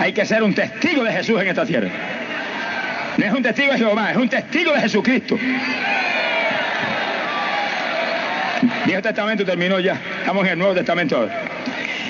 [0.00, 1.88] Hay que ser un testigo de Jesús en esta tierra.
[3.16, 5.38] No es un testigo de Jehová, es un testigo de Jesucristo.
[8.86, 10.00] Viejo Testamento terminó ya.
[10.18, 11.42] Estamos en el Nuevo Testamento ahora.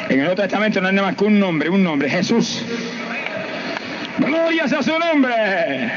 [0.08, 2.64] En el Nuevo Testamento no hay nada más que un nombre, un nombre, Jesús.
[4.20, 5.90] Gloria sea su nombre.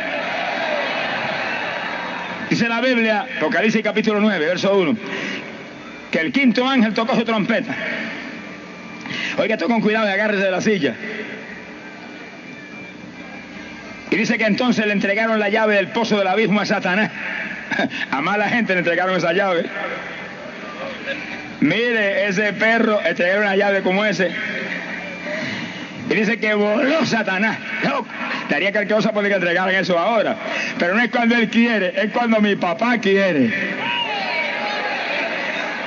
[2.50, 4.98] Dice la Biblia, Apocalipsis capítulo 9, verso 1,
[6.12, 7.76] que el quinto ángel tocó su trompeta.
[9.38, 10.96] Oiga, esto con cuidado y agárrese de la silla.
[14.12, 17.12] Y dice que entonces le entregaron la llave del pozo del abismo a Satanás.
[18.12, 19.66] A mala gente le entregaron esa llave.
[21.60, 24.32] Mire, ese perro entregaron una llave como ese.
[26.14, 27.58] Y dice que voló Satanás.
[27.84, 28.06] No,
[28.48, 30.38] daría cualquier cosa por que entregaran eso ahora.
[30.78, 33.52] Pero no es cuando él quiere, es cuando mi papá quiere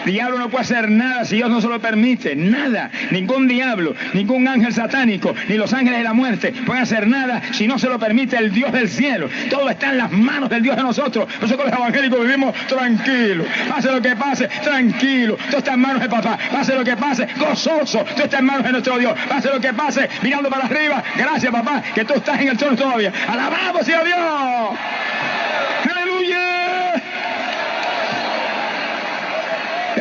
[0.06, 2.34] diablo no puede hacer nada si Dios no se lo permite.
[2.34, 2.90] Nada.
[3.10, 7.66] Ningún diablo, ningún ángel satánico, ni los ángeles de la muerte pueden hacer nada si
[7.66, 9.28] no se lo permite el Dios del cielo.
[9.50, 11.26] Todo está en las manos del Dios de nosotros.
[11.56, 13.46] Con los evangélicos vivimos tranquilos.
[13.68, 15.36] Pase lo que pase, tranquilo.
[15.48, 16.38] Todo está en manos de papá.
[16.50, 18.04] Pase lo que pase, gozoso.
[18.04, 19.14] Todo está en manos de nuestro Dios.
[19.28, 21.02] Pase lo que pase, mirando para arriba.
[21.16, 23.12] Gracias, papá, que tú estás en el trono todavía.
[23.28, 25.35] Alabamos, a Dios.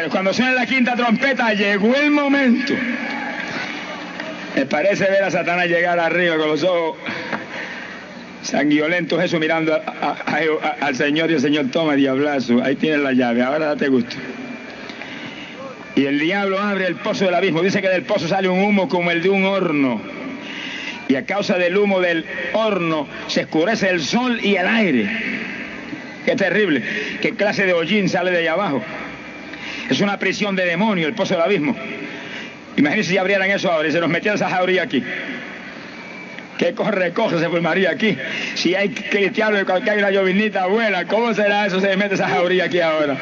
[0.05, 2.75] Pero cuando suena la quinta trompeta, llegó el momento.
[4.55, 6.97] Me parece ver a Satanás llegar arriba con los ojos
[8.43, 9.81] sanguinolentos, eso mirando
[10.79, 12.63] al Señor y el Señor toma diablazo.
[12.63, 14.15] Ahí tienes la llave, ahora date gusto.
[15.95, 17.63] Y el diablo abre el pozo del abismo.
[17.63, 19.99] Dice que del pozo sale un humo como el de un horno.
[21.07, 25.09] Y a causa del humo del horno se escurece el sol y el aire.
[26.25, 26.83] Qué terrible.
[27.23, 28.83] ¿Qué clase de hollín sale de allá abajo?
[29.89, 31.75] Es una prisión de demonio, el pozo del abismo.
[32.77, 35.03] Imagínense si abrieran eso ahora y se nos metieran esa jauría aquí.
[36.57, 38.17] ¿Qué corre, coge se formaría aquí?
[38.55, 41.81] Si hay cristianos que hay una llovinita buena, ¿cómo será eso?
[41.81, 43.17] Se mete esa jauría aquí ahora.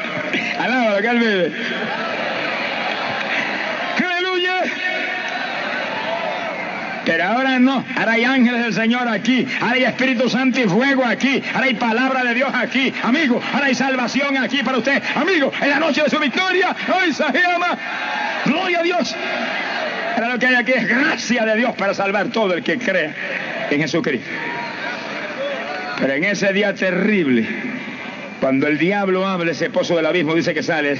[0.58, 1.52] Alábalo, que él vive.
[7.04, 11.04] Pero ahora no, ahora hay ángeles del Señor aquí, ahora hay Espíritu Santo y fuego
[11.04, 15.52] aquí, ahora hay palabra de Dios aquí, amigo, ahora hay salvación aquí para usted, amigo,
[15.60, 17.78] en la noche de su victoria, hoy se llama,
[18.46, 19.16] gloria a Dios.
[20.14, 23.12] Ahora lo que hay aquí es gracia de Dios para salvar todo el que cree
[23.70, 24.28] en Jesucristo.
[25.98, 27.46] Pero en ese día terrible,
[28.40, 30.98] cuando el diablo habla, ese pozo del abismo dice que sale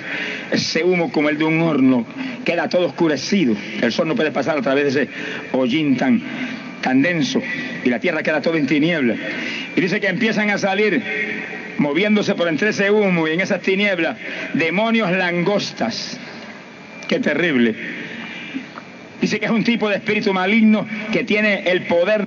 [0.50, 2.06] ese humo como el de un horno,
[2.44, 3.54] queda todo oscurecido.
[3.82, 5.12] El sol no puede pasar a través de ese
[5.52, 6.22] hollín tan,
[6.80, 7.42] tan denso
[7.84, 9.18] y la tierra queda todo en tinieblas.
[9.76, 11.02] Y dice que empiezan a salir,
[11.78, 14.16] moviéndose por entre ese humo y en esas tinieblas,
[14.54, 16.18] demonios langostas.
[17.08, 17.74] Qué terrible.
[19.20, 22.26] Dice que es un tipo de espíritu maligno que tiene el poder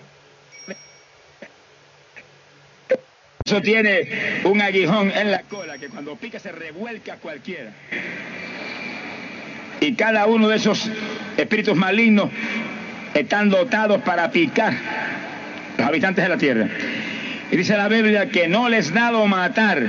[3.48, 4.10] Eso tiene
[4.44, 7.72] un aguijón en la cola que cuando pica se revuelca cualquiera.
[9.80, 10.92] Y cada uno de esos
[11.38, 12.30] espíritus malignos
[13.14, 14.74] están dotados para picar
[15.78, 16.68] los habitantes de la tierra.
[17.50, 19.82] Y dice la Biblia que no les dado matar,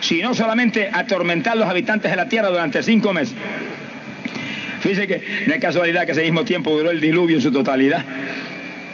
[0.00, 3.34] sino solamente atormentar los habitantes de la tierra durante cinco meses.
[4.80, 8.02] Fíjese que no es casualidad que ese mismo tiempo duró el diluvio en su totalidad.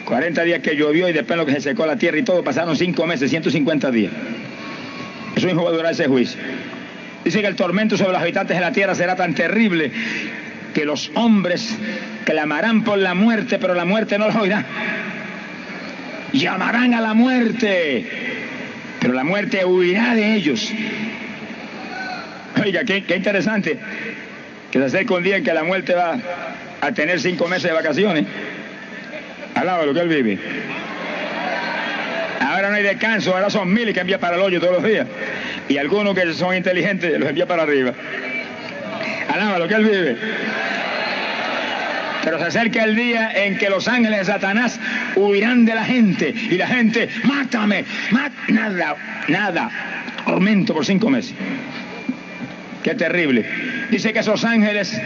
[0.09, 2.75] 40 días que llovió y después lo que se secó la tierra y todo, pasaron
[2.75, 4.11] 5 meses, 150 días.
[5.37, 6.41] Eso mismo va a durar ese juicio.
[7.27, 9.93] Dice que el tormento sobre los habitantes de la tierra será tan terrible
[10.73, 11.77] que los hombres
[12.25, 14.65] clamarán por la muerte, pero la muerte no los oirá.
[16.33, 18.07] Llamarán a la muerte,
[19.01, 20.73] pero la muerte huirá de ellos.
[22.65, 23.79] Oiga, qué, qué interesante
[24.71, 26.19] que se acerca un día en que la muerte va
[26.81, 28.25] a tener cinco meses de vacaciones
[29.65, 30.39] lo que él vive.
[32.41, 35.07] Ahora no hay descanso, ahora son miles que envía para el hoyo todos los días.
[35.69, 37.93] Y algunos que son inteligentes los envía para arriba.
[39.59, 40.17] lo que él vive.
[42.25, 44.79] Pero se acerca el día en que los ángeles de Satanás
[45.17, 46.35] huirán de la gente.
[46.51, 47.85] Y la gente, mátame,
[48.49, 48.97] nada,
[49.29, 49.71] nada.
[50.25, 51.35] Tormento por cinco meses.
[52.83, 53.45] Qué terrible.
[53.91, 55.01] Dice que esos ángeles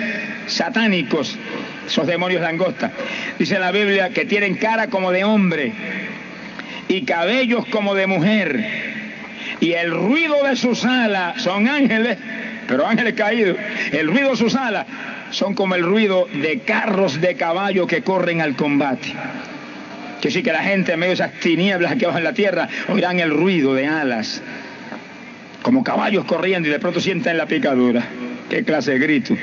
[0.46, 1.38] satánicos
[1.86, 2.90] esos demonios langosta.
[3.38, 5.72] Dice la Biblia que tienen cara como de hombre
[6.88, 8.64] y cabellos como de mujer.
[9.60, 12.18] Y el ruido de sus alas son ángeles,
[12.66, 13.56] pero ángeles caídos.
[13.92, 14.86] El ruido de sus alas
[15.30, 19.12] son como el ruido de carros de caballo que corren al combate.
[20.20, 23.20] Que sí que la gente en medio de esas tinieblas que bajan la tierra oirán
[23.20, 24.42] el ruido de alas.
[25.62, 28.02] Como caballos corriendo y de pronto sienten la picadura.
[28.50, 29.36] Qué clase de grito.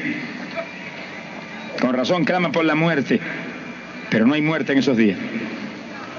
[1.80, 3.20] Con razón claman por la muerte,
[4.10, 5.18] pero no hay muerte en esos días.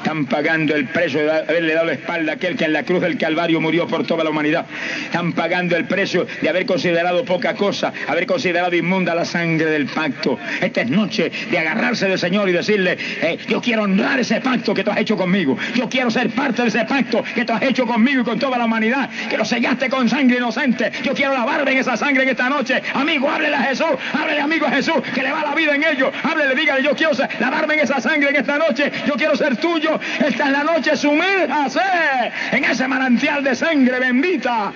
[0.00, 3.02] Están pagando el precio de haberle dado la espalda a aquel que en la cruz
[3.02, 4.64] del Calvario murió por toda la humanidad.
[5.04, 9.84] Están pagando el precio de haber considerado poca cosa, haber considerado inmunda la sangre del
[9.86, 10.38] pacto.
[10.62, 14.72] Esta es noche de agarrarse del Señor y decirle, eh, yo quiero honrar ese pacto
[14.72, 15.58] que tú has hecho conmigo.
[15.74, 18.56] Yo quiero ser parte de ese pacto que tú has hecho conmigo y con toda
[18.56, 20.90] la humanidad, que lo sellaste con sangre inocente.
[21.04, 22.82] Yo quiero lavarme en esa sangre en esta noche.
[22.94, 26.10] Amigo, háblele a Jesús, háblele amigo a Jesús, que le va la vida en ello.
[26.22, 28.90] Háblele, dígale, yo quiero lavarme en esa sangre en esta noche.
[29.06, 29.89] Yo quiero ser tuyo
[30.26, 31.80] esta es la noche, sumérjase
[32.52, 34.72] en ese manantial de sangre bendita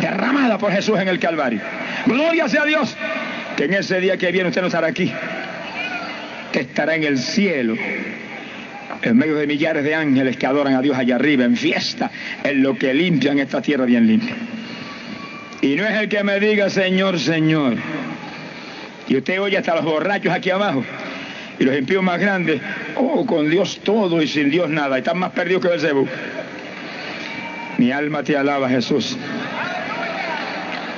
[0.00, 1.60] derramada por Jesús en el Calvario.
[2.06, 2.96] Gloria sea a Dios,
[3.56, 5.12] que en ese día que viene usted no estará aquí,
[6.52, 7.76] que estará en el cielo,
[9.02, 12.10] en medio de millares de ángeles que adoran a Dios allá arriba, en fiesta,
[12.42, 14.34] en lo que limpian esta tierra bien limpia.
[15.60, 17.76] Y no es el que me diga, Señor, Señor.
[19.08, 20.84] Y usted oye hasta los borrachos aquí abajo
[21.58, 22.60] y los impíos más grandes,
[22.96, 26.08] oh, con Dios todo y sin Dios nada, están más perdidos que el Cebú.
[27.78, 29.16] Mi alma te alaba, Jesús.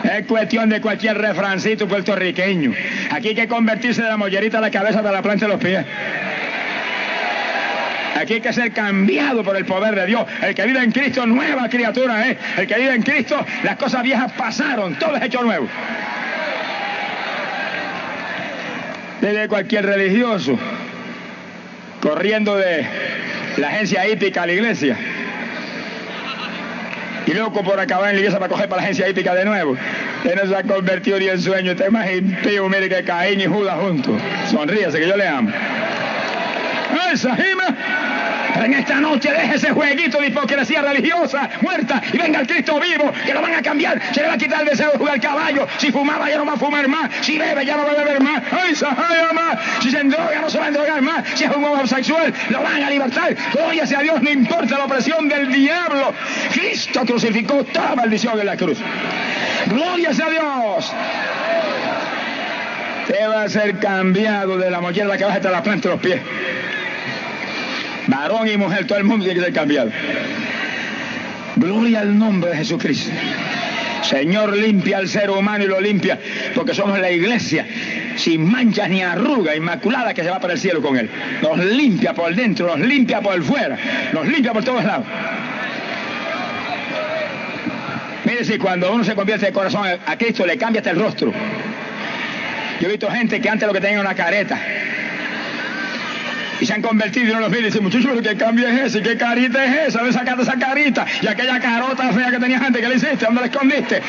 [0.05, 2.73] Es cuestión de cualquier refrancito puertorriqueño.
[3.11, 5.61] Aquí hay que convertirse de la mollerita a la cabeza de la planta de los
[5.61, 5.85] pies.
[8.17, 10.25] Aquí hay que ser cambiado por el poder de Dios.
[10.43, 12.39] El que vive en Cristo, nueva criatura ¿eh?
[12.57, 15.69] El que vive en Cristo, las cosas viejas pasaron, todo es hecho nuevo.
[19.21, 20.59] De cualquier religioso
[22.01, 22.87] corriendo de
[23.57, 24.97] la agencia hípica a la iglesia
[27.27, 29.77] y loco por acabar en la iglesia para coger para la agencia hípica de nuevo.
[30.25, 31.73] Él no se ha convertido ni en sueño.
[31.73, 32.07] Usted más
[32.69, 34.21] mire que Caín y Judas juntos.
[34.51, 35.51] Sonríase que yo le amo.
[37.13, 38.16] ¡Esa, Jima!
[38.65, 43.13] En esta noche deje ese jueguito de hipocresía religiosa muerta y venga el Cristo vivo
[43.25, 44.01] que lo van a cambiar.
[44.13, 45.67] Se le va a quitar el deseo de jugar caballo.
[45.79, 47.11] Si fumaba ya no va a fumar más.
[47.21, 48.43] Si bebe ya no va a beber más.
[48.51, 48.75] ¡Ay!
[49.81, 51.29] Si se endroga no se va a endrogar más.
[51.35, 53.37] Si es un homosexual lo van a libertar.
[53.53, 56.13] Gloria sea a Dios, no importa la opresión del diablo.
[56.53, 58.79] Cristo crucificó toda maldición en la cruz.
[59.67, 60.93] Gloria sea a Dios.
[63.07, 66.03] Te va a ser cambiado de la mollera que baja hasta la planta de los
[66.03, 66.21] pies.
[68.07, 69.91] Varón y mujer, todo el mundo tiene que ser cambiado.
[71.57, 73.11] Gloria al nombre de Jesucristo.
[74.03, 76.19] Señor, limpia al ser humano y lo limpia,
[76.55, 77.67] porque somos la iglesia,
[78.17, 81.11] sin manchas ni arruga, inmaculada, que se va para el cielo con él.
[81.43, 83.77] Nos limpia por dentro, nos limpia por fuera,
[84.13, 85.07] nos limpia por todos lados.
[88.25, 91.33] Mire, si cuando uno se convierte de corazón a Cristo, le cambia hasta el rostro.
[92.81, 94.59] Yo he visto gente que antes lo que tenía una careta,
[96.61, 99.03] y se han convertido y uno los mira y dice, muchachos, qué cambio es ese,
[99.03, 101.07] qué carita es esa, ¿dónde sacaste esa carita?
[101.23, 103.25] Y aquella carota fea que tenía gente, ¿qué le hiciste?
[103.25, 104.01] ¿Dónde la escondiste?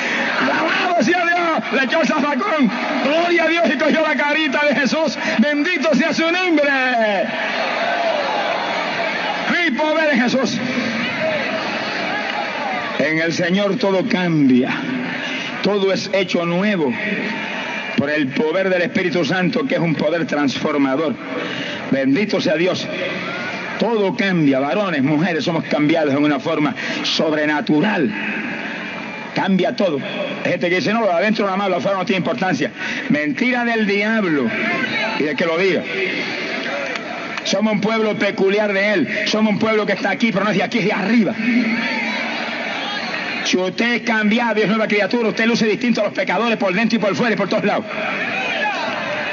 [0.41, 2.71] Alabado sea Dios, le echó el zafacón,
[3.03, 6.71] gloria a Dios y cogió la carita de Jesús, bendito sea su nombre.
[9.51, 10.57] Mi poder de Jesús.
[12.99, 14.69] En el Señor todo cambia,
[15.61, 16.91] todo es hecho nuevo
[17.97, 21.15] por el poder del Espíritu Santo, que es un poder transformador.
[21.91, 22.87] Bendito sea Dios.
[23.79, 28.11] Todo cambia, varones, mujeres, somos cambiados en una forma sobrenatural.
[29.35, 29.99] Cambia todo.
[30.43, 32.71] Hay gente que dice, no, lo de adentro nada más, lo afuera no tiene importancia.
[33.09, 34.47] Mentira del diablo
[35.19, 35.83] y de que lo diga.
[37.43, 39.07] Somos un pueblo peculiar de él.
[39.25, 41.33] Somos un pueblo que está aquí, pero no es de aquí, es de arriba.
[43.47, 46.73] Si usted es cambiado y es nueva criatura, usted luce distinto a los pecadores por
[46.73, 47.85] dentro y por fuera y por todos lados.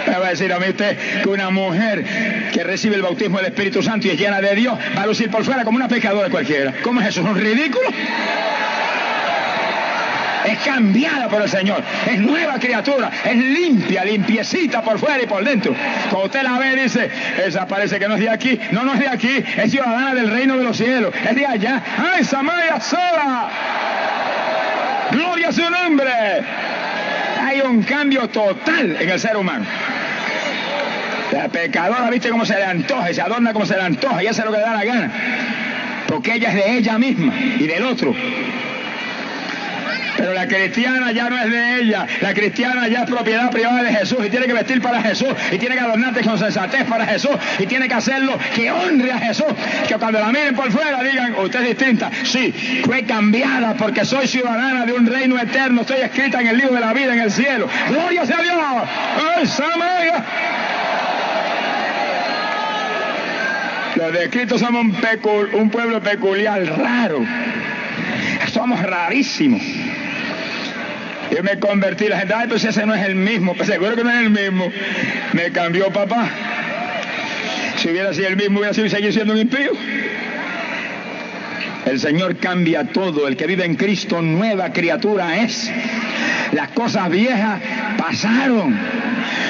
[0.07, 2.05] Me va a decir a mí usted que una mujer
[2.53, 5.33] que recibe el bautismo del Espíritu Santo y es llena de Dios va a lucir
[5.33, 6.75] por fuera como una pecadora cualquiera.
[6.85, 7.23] ¿Cómo es eso?
[7.23, 7.89] ¿Es un ridículo?
[10.45, 15.43] es cambiada por el Señor, es nueva criatura, es limpia, limpiecita por fuera y por
[15.43, 15.75] dentro.
[16.11, 17.11] Cuando usted la ve, dice,
[17.45, 20.31] esa parece que no es de aquí, no, no es de aquí, es ciudadana del
[20.31, 21.83] reino de los cielos, es de allá.
[22.15, 23.84] ¡Ay, Samaya sola!
[25.15, 26.11] ¡Gloria a su nombre!
[27.41, 29.65] Hay un cambio total en el ser humano.
[31.31, 34.45] La pecadora, viste cómo se le antoja, se adorna como se le antoja, y hace
[34.45, 35.13] lo que le da la gana.
[36.09, 38.15] Porque ella es de ella misma y del otro.
[40.25, 42.07] Pero la cristiana ya no es de ella.
[42.23, 45.59] La cristiana ya es propiedad privada de Jesús y tiene que vestir para Jesús y
[45.59, 49.45] tiene que adornarse con sensatez para Jesús y tiene que hacerlo que honre a Jesús.
[49.87, 52.11] Que cuando la miren por fuera digan, usted es distinta.
[52.23, 52.55] Sí,
[52.87, 55.83] fue cambiada porque soy ciudadana de un reino eterno.
[55.83, 57.69] Estoy escrita en el libro de la vida en el cielo.
[57.91, 58.57] Gloria sea Dios.
[63.97, 64.97] Los descritos somos un,
[65.53, 67.23] un pueblo peculiar, raro.
[68.51, 69.84] Somos rarísimos.
[71.31, 74.05] Yo me convertí, la gente, ay, pues ese no es el mismo, pues seguro que
[74.05, 74.71] no es el mismo.
[75.33, 76.29] Me cambió papá.
[77.77, 79.73] Si hubiera sido el mismo, hubiera sido seguir siendo un impío.
[81.85, 83.29] El Señor cambia todo.
[83.29, 85.71] El que vive en Cristo, nueva criatura es.
[86.53, 87.61] Las cosas viejas
[87.99, 88.79] pasaron.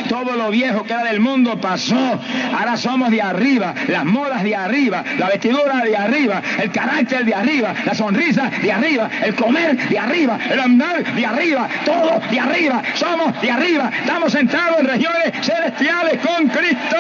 [0.09, 2.21] Todo lo viejo que era del mundo pasó.
[2.57, 3.75] Ahora somos de arriba.
[3.89, 5.05] Las modas de arriba.
[5.19, 6.43] La vestidura de arriba.
[6.61, 7.75] El carácter de arriba.
[7.85, 9.09] La sonrisa de arriba.
[9.23, 10.39] El comer de arriba.
[10.51, 11.69] El andar de arriba.
[11.85, 12.83] Todo de arriba.
[12.95, 13.91] Somos de arriba.
[14.01, 16.97] Estamos sentados en regiones celestiales con Cristo.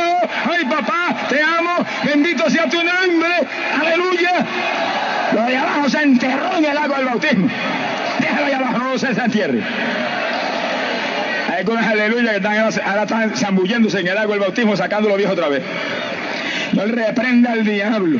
[0.50, 1.76] Ay papá, te amo.
[2.04, 3.34] Bendito sea tu nombre.
[3.80, 4.46] Aleluya.
[5.32, 7.48] Lo de abajo se enterró en el agua del bautismo.
[8.20, 9.60] Déjalo ahí abajo, no se entierre.
[11.50, 15.18] Hay algunas aleluya que están, ahora están zambulléndose en el agua del bautismo, sacando los
[15.18, 15.62] viejos otra vez.
[16.72, 18.18] No él reprenda al diablo.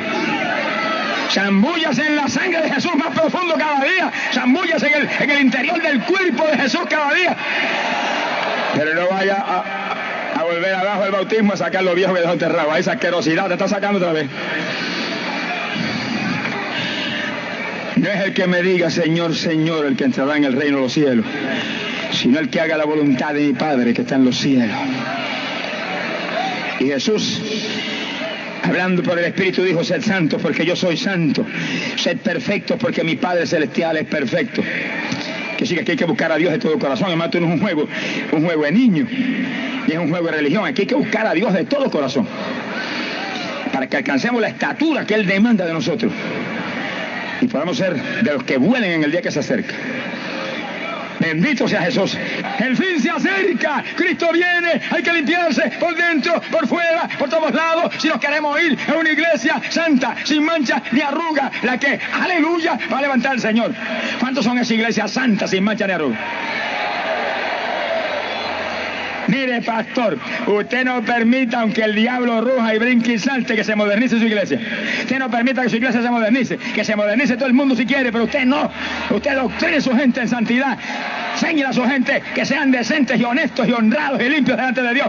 [1.31, 4.13] Zambúllase en la sangre de Jesús más profundo cada día.
[4.33, 7.37] Zambúllase en el, en el interior del cuerpo de Jesús cada día.
[8.77, 12.77] Pero no vaya a, volver abajo del bautismo a sacar los viejos que dejó enterrados.
[12.79, 14.29] Esa asquerosidad te está sacando otra vez.
[18.05, 20.83] No es el que me diga, Señor, Señor, el que entrará en el reino de
[20.83, 21.25] los cielos,
[22.13, 24.77] sino el que haga la voluntad de mi Padre que está en los cielos.
[26.81, 27.41] Y Jesús,
[28.63, 31.47] hablando por el Espíritu, dijo, sed santos porque yo soy santo,
[31.97, 34.63] sed perfectos porque mi Padre Celestial es perfecto.
[35.57, 37.07] Que sigue que hay que buscar a Dios de todo corazón.
[37.07, 37.89] Además, esto no es un juego,
[38.33, 39.09] un juego de niños,
[39.89, 40.67] y es un juego de religión.
[40.67, 42.29] Aquí hay que buscar a Dios de todo corazón.
[43.73, 46.13] Para que alcancemos la estatura que Él demanda de nosotros
[47.41, 49.75] y podamos ser de los que vuelen en el día que se acerca.
[51.21, 52.19] Bendito sea Jesús.
[52.59, 53.83] El fin se acerca.
[53.97, 54.81] Cristo viene.
[54.91, 57.95] Hay que limpiarse por dentro, por fuera, por todos lados.
[57.99, 62.79] Si nos queremos ir a una iglesia santa, sin mancha ni arruga, la que, aleluya,
[62.93, 63.73] va a levantar el Señor.
[64.21, 66.19] ¿Cuántos son esas iglesias santas, sin mancha ni arruga?
[69.29, 73.75] Mire, pastor, usted no permita, aunque el diablo ruja y brinque y salte, que se
[73.75, 74.61] modernice su iglesia.
[75.01, 77.87] Usted no permita que su iglesia se modernice, que se modernice todo el mundo si
[77.87, 78.71] quiere, pero usted no.
[79.11, 80.79] Usted doctrine a su gente en santidad.
[81.37, 84.95] Señala a su gente que sean decentes y honestos y honrados y limpios delante de
[84.95, 85.09] Dios.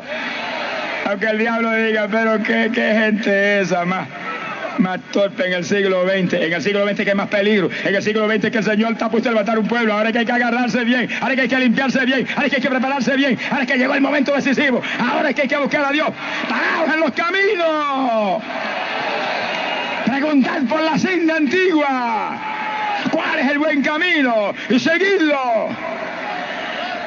[1.05, 4.07] Aunque el diablo diga, pero qué, qué gente es esa más
[4.79, 6.33] más torpe en el siglo XX.
[6.33, 7.69] En el siglo XX que es más peligro.
[7.83, 9.93] En el siglo XX que el Señor está puesto a levantar un pueblo.
[9.93, 11.09] Ahora que hay que agarrarse bien.
[11.21, 12.27] Ahora que hay que limpiarse bien.
[12.35, 13.39] Ahora que hay que prepararse bien.
[13.51, 14.81] Ahora que llegó el momento decisivo.
[14.99, 16.09] Ahora que hay que buscar a Dios.
[16.49, 18.43] Parados en los caminos.
[20.05, 22.39] Preguntad por la senda antigua.
[23.11, 24.53] ¿Cuál es el buen camino?
[24.69, 25.69] Y seguidlo.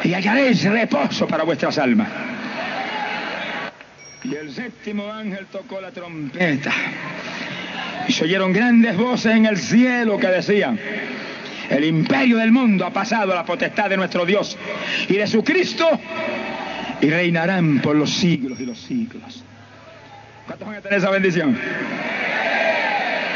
[0.04, 2.08] Y hallaréis reposo para vuestras almas.
[4.24, 6.72] Y el séptimo ángel tocó la trompeta.
[8.08, 10.80] Y se oyeron grandes voces en el cielo que decían,
[11.68, 14.56] el imperio del mundo ha pasado a la potestad de nuestro Dios
[15.08, 15.86] y de su Cristo
[17.00, 19.44] y reinarán por los siglos y los siglos.
[20.46, 21.58] ¿Cuántos van a tener esa bendición?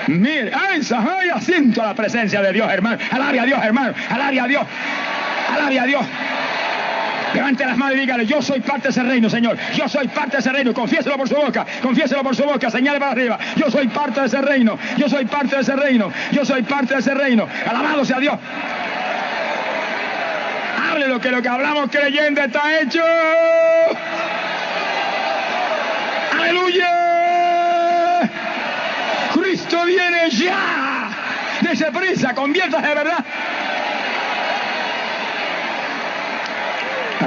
[0.08, 2.98] Mire, ay, ay, siento la presencia de Dios, hermano.
[3.10, 3.94] Alabe a Dios, hermano.
[4.08, 4.66] Alabe a Dios.
[5.54, 6.02] Alabe a Dios.
[7.34, 9.56] Levante las manos y dígale, yo soy parte de ese reino, Señor.
[9.74, 10.74] Yo soy parte de ese reino.
[10.74, 11.66] Confiéselo por su boca.
[11.80, 12.70] Confiéselo por su boca.
[12.70, 13.38] Señale para arriba.
[13.56, 14.78] Yo soy parte de ese reino.
[14.96, 16.12] Yo soy parte de ese reino.
[16.30, 17.46] Yo soy parte de ese reino.
[17.68, 18.36] Alabado sea Dios.
[20.90, 23.02] Hable lo que lo que hablamos creyendo está hecho.
[26.38, 26.88] Aleluya.
[29.32, 31.08] Cristo viene ya.
[31.62, 33.24] Dese prisa, conviértase de verdad.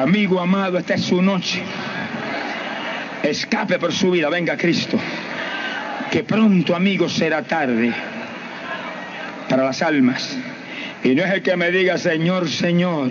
[0.05, 1.63] Amigo amado, esta es su noche.
[3.23, 4.99] Escape por su vida, venga Cristo.
[6.11, 7.91] Que pronto, amigo, será tarde
[9.49, 10.37] para las almas.
[11.03, 13.09] Y no es el que me diga, Señor, Señor,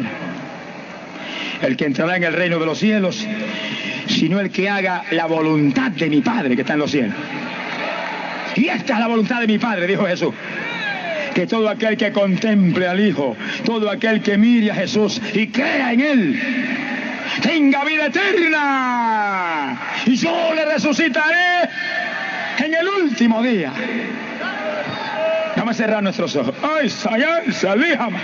[1.62, 3.26] el que entrará en el reino de los cielos,
[4.07, 7.16] sino el que haga la voluntad de mi Padre que está en los cielos.
[8.55, 10.32] Y esta es la voluntad de mi Padre, dijo Jesús
[11.34, 15.92] que todo aquel que contemple al Hijo, todo aquel que mire a Jesús y crea
[15.92, 16.40] en Él,
[17.43, 19.78] tenga vida eterna.
[20.07, 21.68] Y yo le resucitaré
[22.59, 23.72] en el último día.
[25.57, 26.55] Vamos a cerrar nuestros ojos.
[26.62, 28.18] Ay, Sayán, salíjame.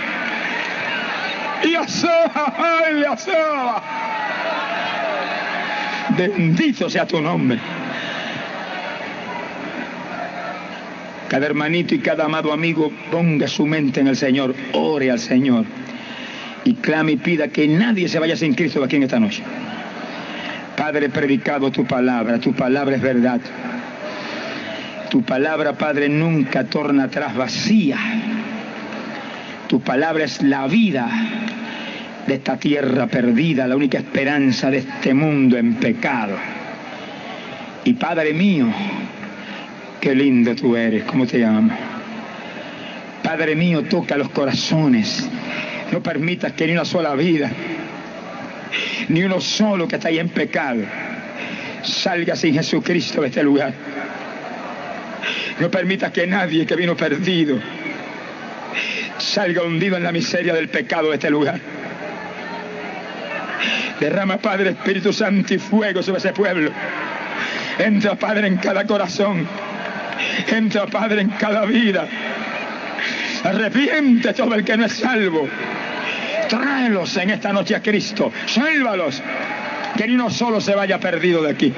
[1.63, 3.03] Y ay,
[6.17, 7.59] Bendito sea tu nombre.
[11.29, 15.65] Cada hermanito y cada amado amigo ponga su mente en el Señor, ore al Señor
[16.63, 19.43] y clame y pida que nadie se vaya sin Cristo aquí en esta noche.
[20.75, 23.41] Padre, predicado tu palabra, tu palabra es verdad.
[25.09, 27.97] Tu palabra, Padre, nunca torna atrás vacía.
[29.67, 31.09] Tu palabra es la vida
[32.25, 36.35] de esta tierra perdida, la única esperanza de este mundo en pecado.
[37.83, 38.67] Y Padre mío,
[39.99, 41.73] qué lindo tú eres, ¿cómo te llamo?
[43.23, 45.29] Padre mío, toca los corazones.
[45.91, 47.51] No permitas que ni una sola vida,
[49.09, 50.81] ni uno solo que está ahí en pecado,
[51.83, 53.73] salga sin Jesucristo de este lugar.
[55.59, 57.59] No permitas que nadie que vino perdido
[59.17, 61.59] salga hundido en la miseria del pecado de este lugar.
[63.99, 66.71] Derrama, Padre, Espíritu Santo y fuego sobre ese pueblo.
[67.77, 69.47] Entra, Padre, en cada corazón.
[70.47, 72.07] Entra, Padre, en cada vida.
[73.43, 75.47] Arrepiente todo el que no es salvo.
[76.51, 78.29] Tráelos en esta noche a Cristo.
[78.45, 79.23] Sálvalos.
[79.95, 81.73] Que ni uno solo se vaya perdido de aquí.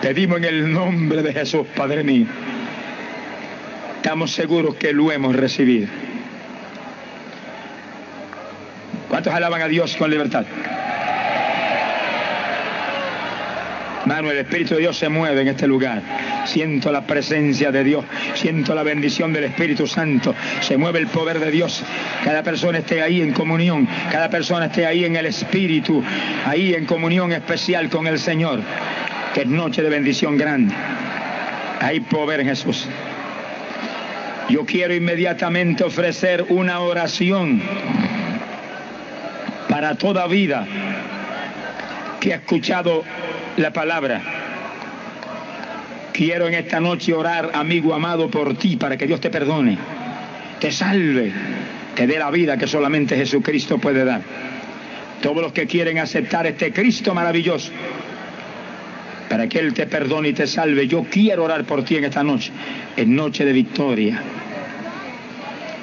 [0.00, 2.24] Pedimos en el nombre de Jesús, Padre mío.
[3.96, 5.86] Estamos seguros que lo hemos recibido.
[9.10, 10.46] ¿Cuántos alaban a Dios con libertad?
[14.08, 16.00] Mano, el Espíritu de Dios se mueve en este lugar.
[16.46, 20.34] Siento la presencia de Dios, siento la bendición del Espíritu Santo.
[20.62, 21.84] Se mueve el poder de Dios.
[22.24, 26.02] Cada persona esté ahí en comunión, cada persona esté ahí en el Espíritu,
[26.46, 28.60] ahí en comunión especial con el Señor.
[29.34, 30.74] Que es noche de bendición grande.
[31.78, 32.88] Hay poder en Jesús.
[34.48, 37.60] Yo quiero inmediatamente ofrecer una oración
[39.68, 40.66] para toda vida
[42.20, 43.04] que ha escuchado
[43.56, 44.20] la palabra.
[46.12, 49.78] Quiero en esta noche orar, amigo amado, por ti, para que Dios te perdone,
[50.58, 51.32] te salve,
[51.94, 54.22] te dé la vida que solamente Jesucristo puede dar.
[55.22, 57.70] Todos los que quieren aceptar este Cristo maravilloso,
[59.28, 62.24] para que Él te perdone y te salve, yo quiero orar por ti en esta
[62.24, 62.50] noche,
[62.96, 64.22] en noche de victoria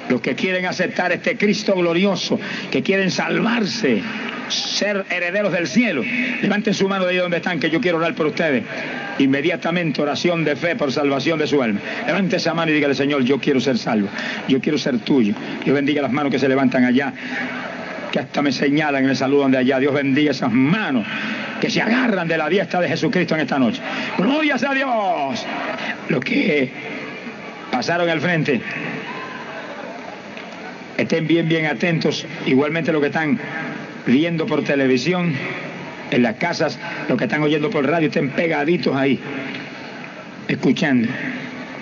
[0.08, 2.38] los que quieren aceptar este Cristo glorioso,
[2.70, 4.02] que quieren salvarse,
[4.48, 6.02] ser herederos del cielo,
[6.42, 8.64] levanten su mano de ahí donde están, que yo quiero orar por ustedes.
[9.18, 11.80] Inmediatamente oración de fe por salvación de su alma.
[12.06, 14.08] Levante esa mano y dígale, Señor, yo quiero ser salvo,
[14.48, 15.34] yo quiero ser tuyo.
[15.64, 17.12] Dios bendiga las manos que se levantan allá,
[18.12, 19.78] que hasta me señalan en el saludo de allá.
[19.78, 21.06] Dios bendiga esas manos
[21.60, 23.80] que se agarran de la diestra de Jesucristo en esta noche.
[24.18, 25.46] Glorias a Dios.
[26.08, 26.70] Los que
[27.70, 28.60] pasaron al frente,
[30.96, 33.38] estén bien, bien atentos, igualmente los que están
[34.06, 35.34] viendo por televisión,
[36.10, 36.78] en las casas,
[37.08, 39.18] los que están oyendo por radio, estén pegaditos ahí,
[40.48, 41.08] escuchando.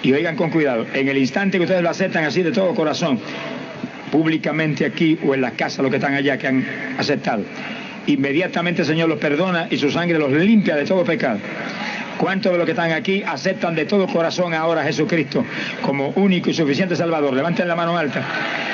[0.03, 3.19] Y oigan con cuidado, en el instante que ustedes lo aceptan así de todo corazón,
[4.11, 6.65] públicamente aquí o en las casas, los que están allá que han
[6.99, 7.45] aceptado,
[8.07, 11.39] inmediatamente el Señor los perdona y su sangre los limpia de todo pecado.
[12.19, 15.45] ¿Cuántos de los que están aquí aceptan de todo corazón ahora a Jesucristo
[15.83, 17.35] como único y suficiente Salvador?
[17.35, 18.23] Levanten la mano alta.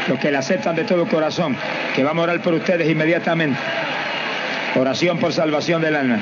[0.08, 1.56] Los que le aceptan de todo corazón,
[1.94, 3.58] que vamos a orar por ustedes inmediatamente.
[4.76, 6.20] Oración por salvación del alma.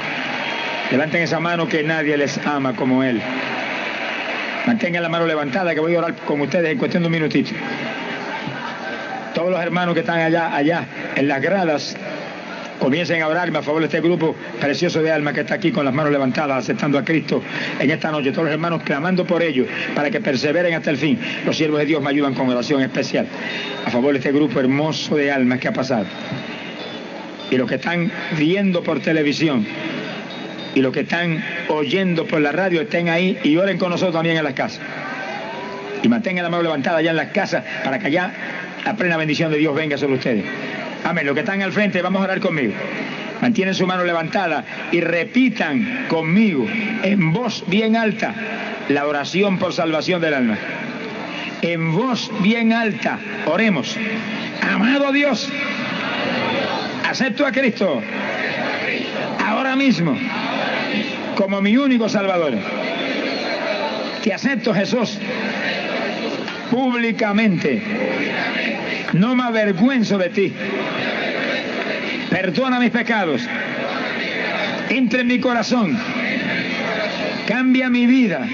[0.91, 3.21] Levanten esa mano que nadie les ama como Él.
[4.67, 7.51] Mantengan la mano levantada que voy a orar con ustedes en cuestión de un minutito.
[9.35, 11.97] Todos los hermanos que están allá, allá, en las gradas,
[12.79, 15.85] comiencen a orarme a favor de este grupo precioso de alma que está aquí con
[15.85, 17.43] las manos levantadas, aceptando a Cristo
[17.79, 18.31] en esta noche.
[18.31, 21.19] Todos los hermanos clamando por ellos para que perseveren hasta el fin.
[21.45, 23.27] Los siervos de Dios me ayudan con oración especial
[23.85, 26.07] a favor de este grupo hermoso de almas que ha pasado.
[27.51, 29.67] Y los que están viendo por televisión
[30.75, 34.37] y los que están oyendo por la radio estén ahí y oren con nosotros también
[34.37, 34.81] en las casas.
[36.03, 38.33] Y mantengan la mano levantada allá en las casas para que allá
[38.85, 40.45] la plena bendición de Dios venga sobre ustedes.
[41.09, 41.25] Amén.
[41.25, 42.75] Los que están al frente, vamos a orar conmigo.
[43.41, 46.67] Mantienen su mano levantada y repitan conmigo
[47.03, 48.35] en voz bien alta
[48.91, 50.59] la oración por salvación del alma.
[51.63, 53.97] En voz bien alta, oremos.
[54.71, 55.51] Amado Dios,
[57.09, 58.03] acepto a Cristo
[59.47, 60.15] ahora mismo
[61.37, 62.53] como mi único Salvador.
[64.23, 65.19] Te acepto Jesús
[66.71, 67.83] públicamente.
[69.13, 70.53] No me avergüenzo de ti.
[72.31, 73.43] Perdona mis pecados.
[74.91, 75.99] Entra en mi corazón.
[77.47, 78.47] Cambia mi vida.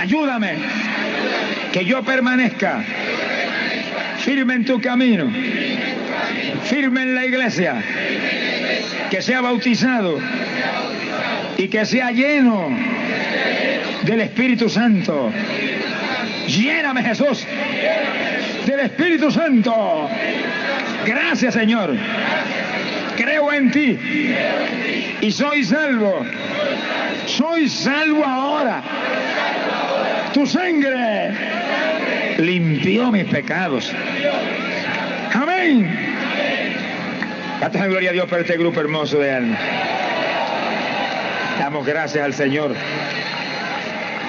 [0.00, 0.54] Ayúdame.
[1.72, 2.84] Que yo permanezca
[4.18, 5.30] firme en tu camino.
[6.64, 7.82] Firme en la iglesia.
[9.10, 10.18] Que sea bautizado.
[11.58, 12.76] Y que sea lleno
[14.02, 15.30] del Espíritu Santo.
[16.48, 17.46] Lléname Jesús
[18.66, 20.08] del Espíritu Santo.
[21.04, 21.96] Gracias Señor.
[23.16, 23.98] Creo en ti.
[25.20, 26.24] Y soy salvo.
[27.26, 28.82] Soy salvo ahora.
[30.32, 31.32] Tu sangre
[32.38, 33.92] limpió mis pecados.
[35.34, 35.98] Amén.
[37.60, 39.60] Gracias gloria a Dios por este grupo hermoso de almas.
[41.58, 42.74] Damos gracias al Señor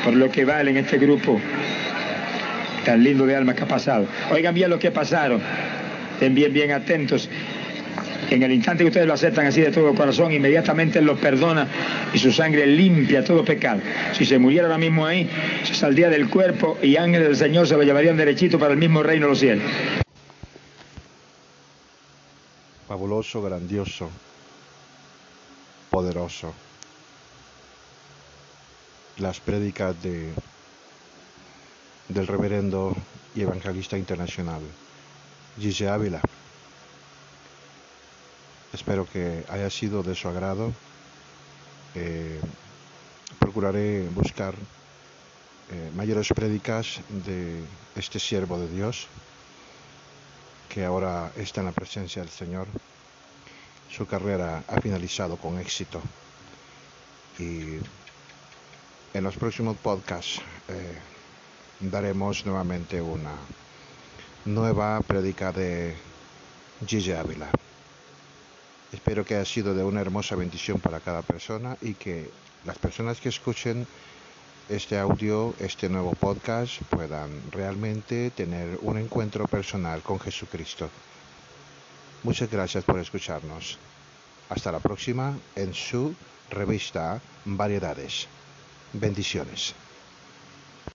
[0.03, 1.39] por lo que vale en este grupo
[2.83, 4.07] tan lindo de almas que ha pasado.
[4.31, 5.41] Oigan bien lo que pasaron.
[6.13, 7.29] Estén bien, bien atentos.
[8.29, 11.67] En el instante que ustedes lo aceptan así de todo corazón, inmediatamente Él los perdona
[12.13, 13.81] y su sangre limpia todo pecado.
[14.13, 15.29] Si se muriera ahora mismo ahí,
[15.63, 19.03] se saldría del cuerpo y ángeles del Señor se lo llevarían derechito para el mismo
[19.03, 19.63] reino de los cielos.
[22.87, 24.09] Fabuloso, grandioso,
[25.89, 26.53] poderoso.
[29.17, 30.29] Las prédicas de,
[32.07, 32.95] del reverendo
[33.35, 34.61] y evangelista internacional
[35.59, 36.21] Gise Ávila.
[38.73, 40.73] Espero que haya sido de su agrado.
[41.95, 42.39] Eh,
[43.37, 44.55] procuraré buscar
[45.69, 47.61] eh, mayores prédicas de
[47.95, 49.07] este siervo de Dios
[50.69, 52.67] que ahora está en la presencia del Señor.
[53.91, 56.01] Su carrera ha finalizado con éxito
[57.37, 57.77] y
[59.13, 60.97] en los próximos podcasts eh,
[61.89, 63.33] daremos nuevamente una
[64.45, 65.95] nueva prédica de
[66.85, 67.49] Gigi Ávila.
[68.91, 72.29] Espero que haya sido de una hermosa bendición para cada persona y que
[72.65, 73.87] las personas que escuchen
[74.69, 80.89] este audio, este nuevo podcast, puedan realmente tener un encuentro personal con Jesucristo.
[82.23, 83.77] Muchas gracias por escucharnos.
[84.49, 86.15] Hasta la próxima en su
[86.49, 88.27] revista Variedades.
[88.93, 89.73] Bendiciones.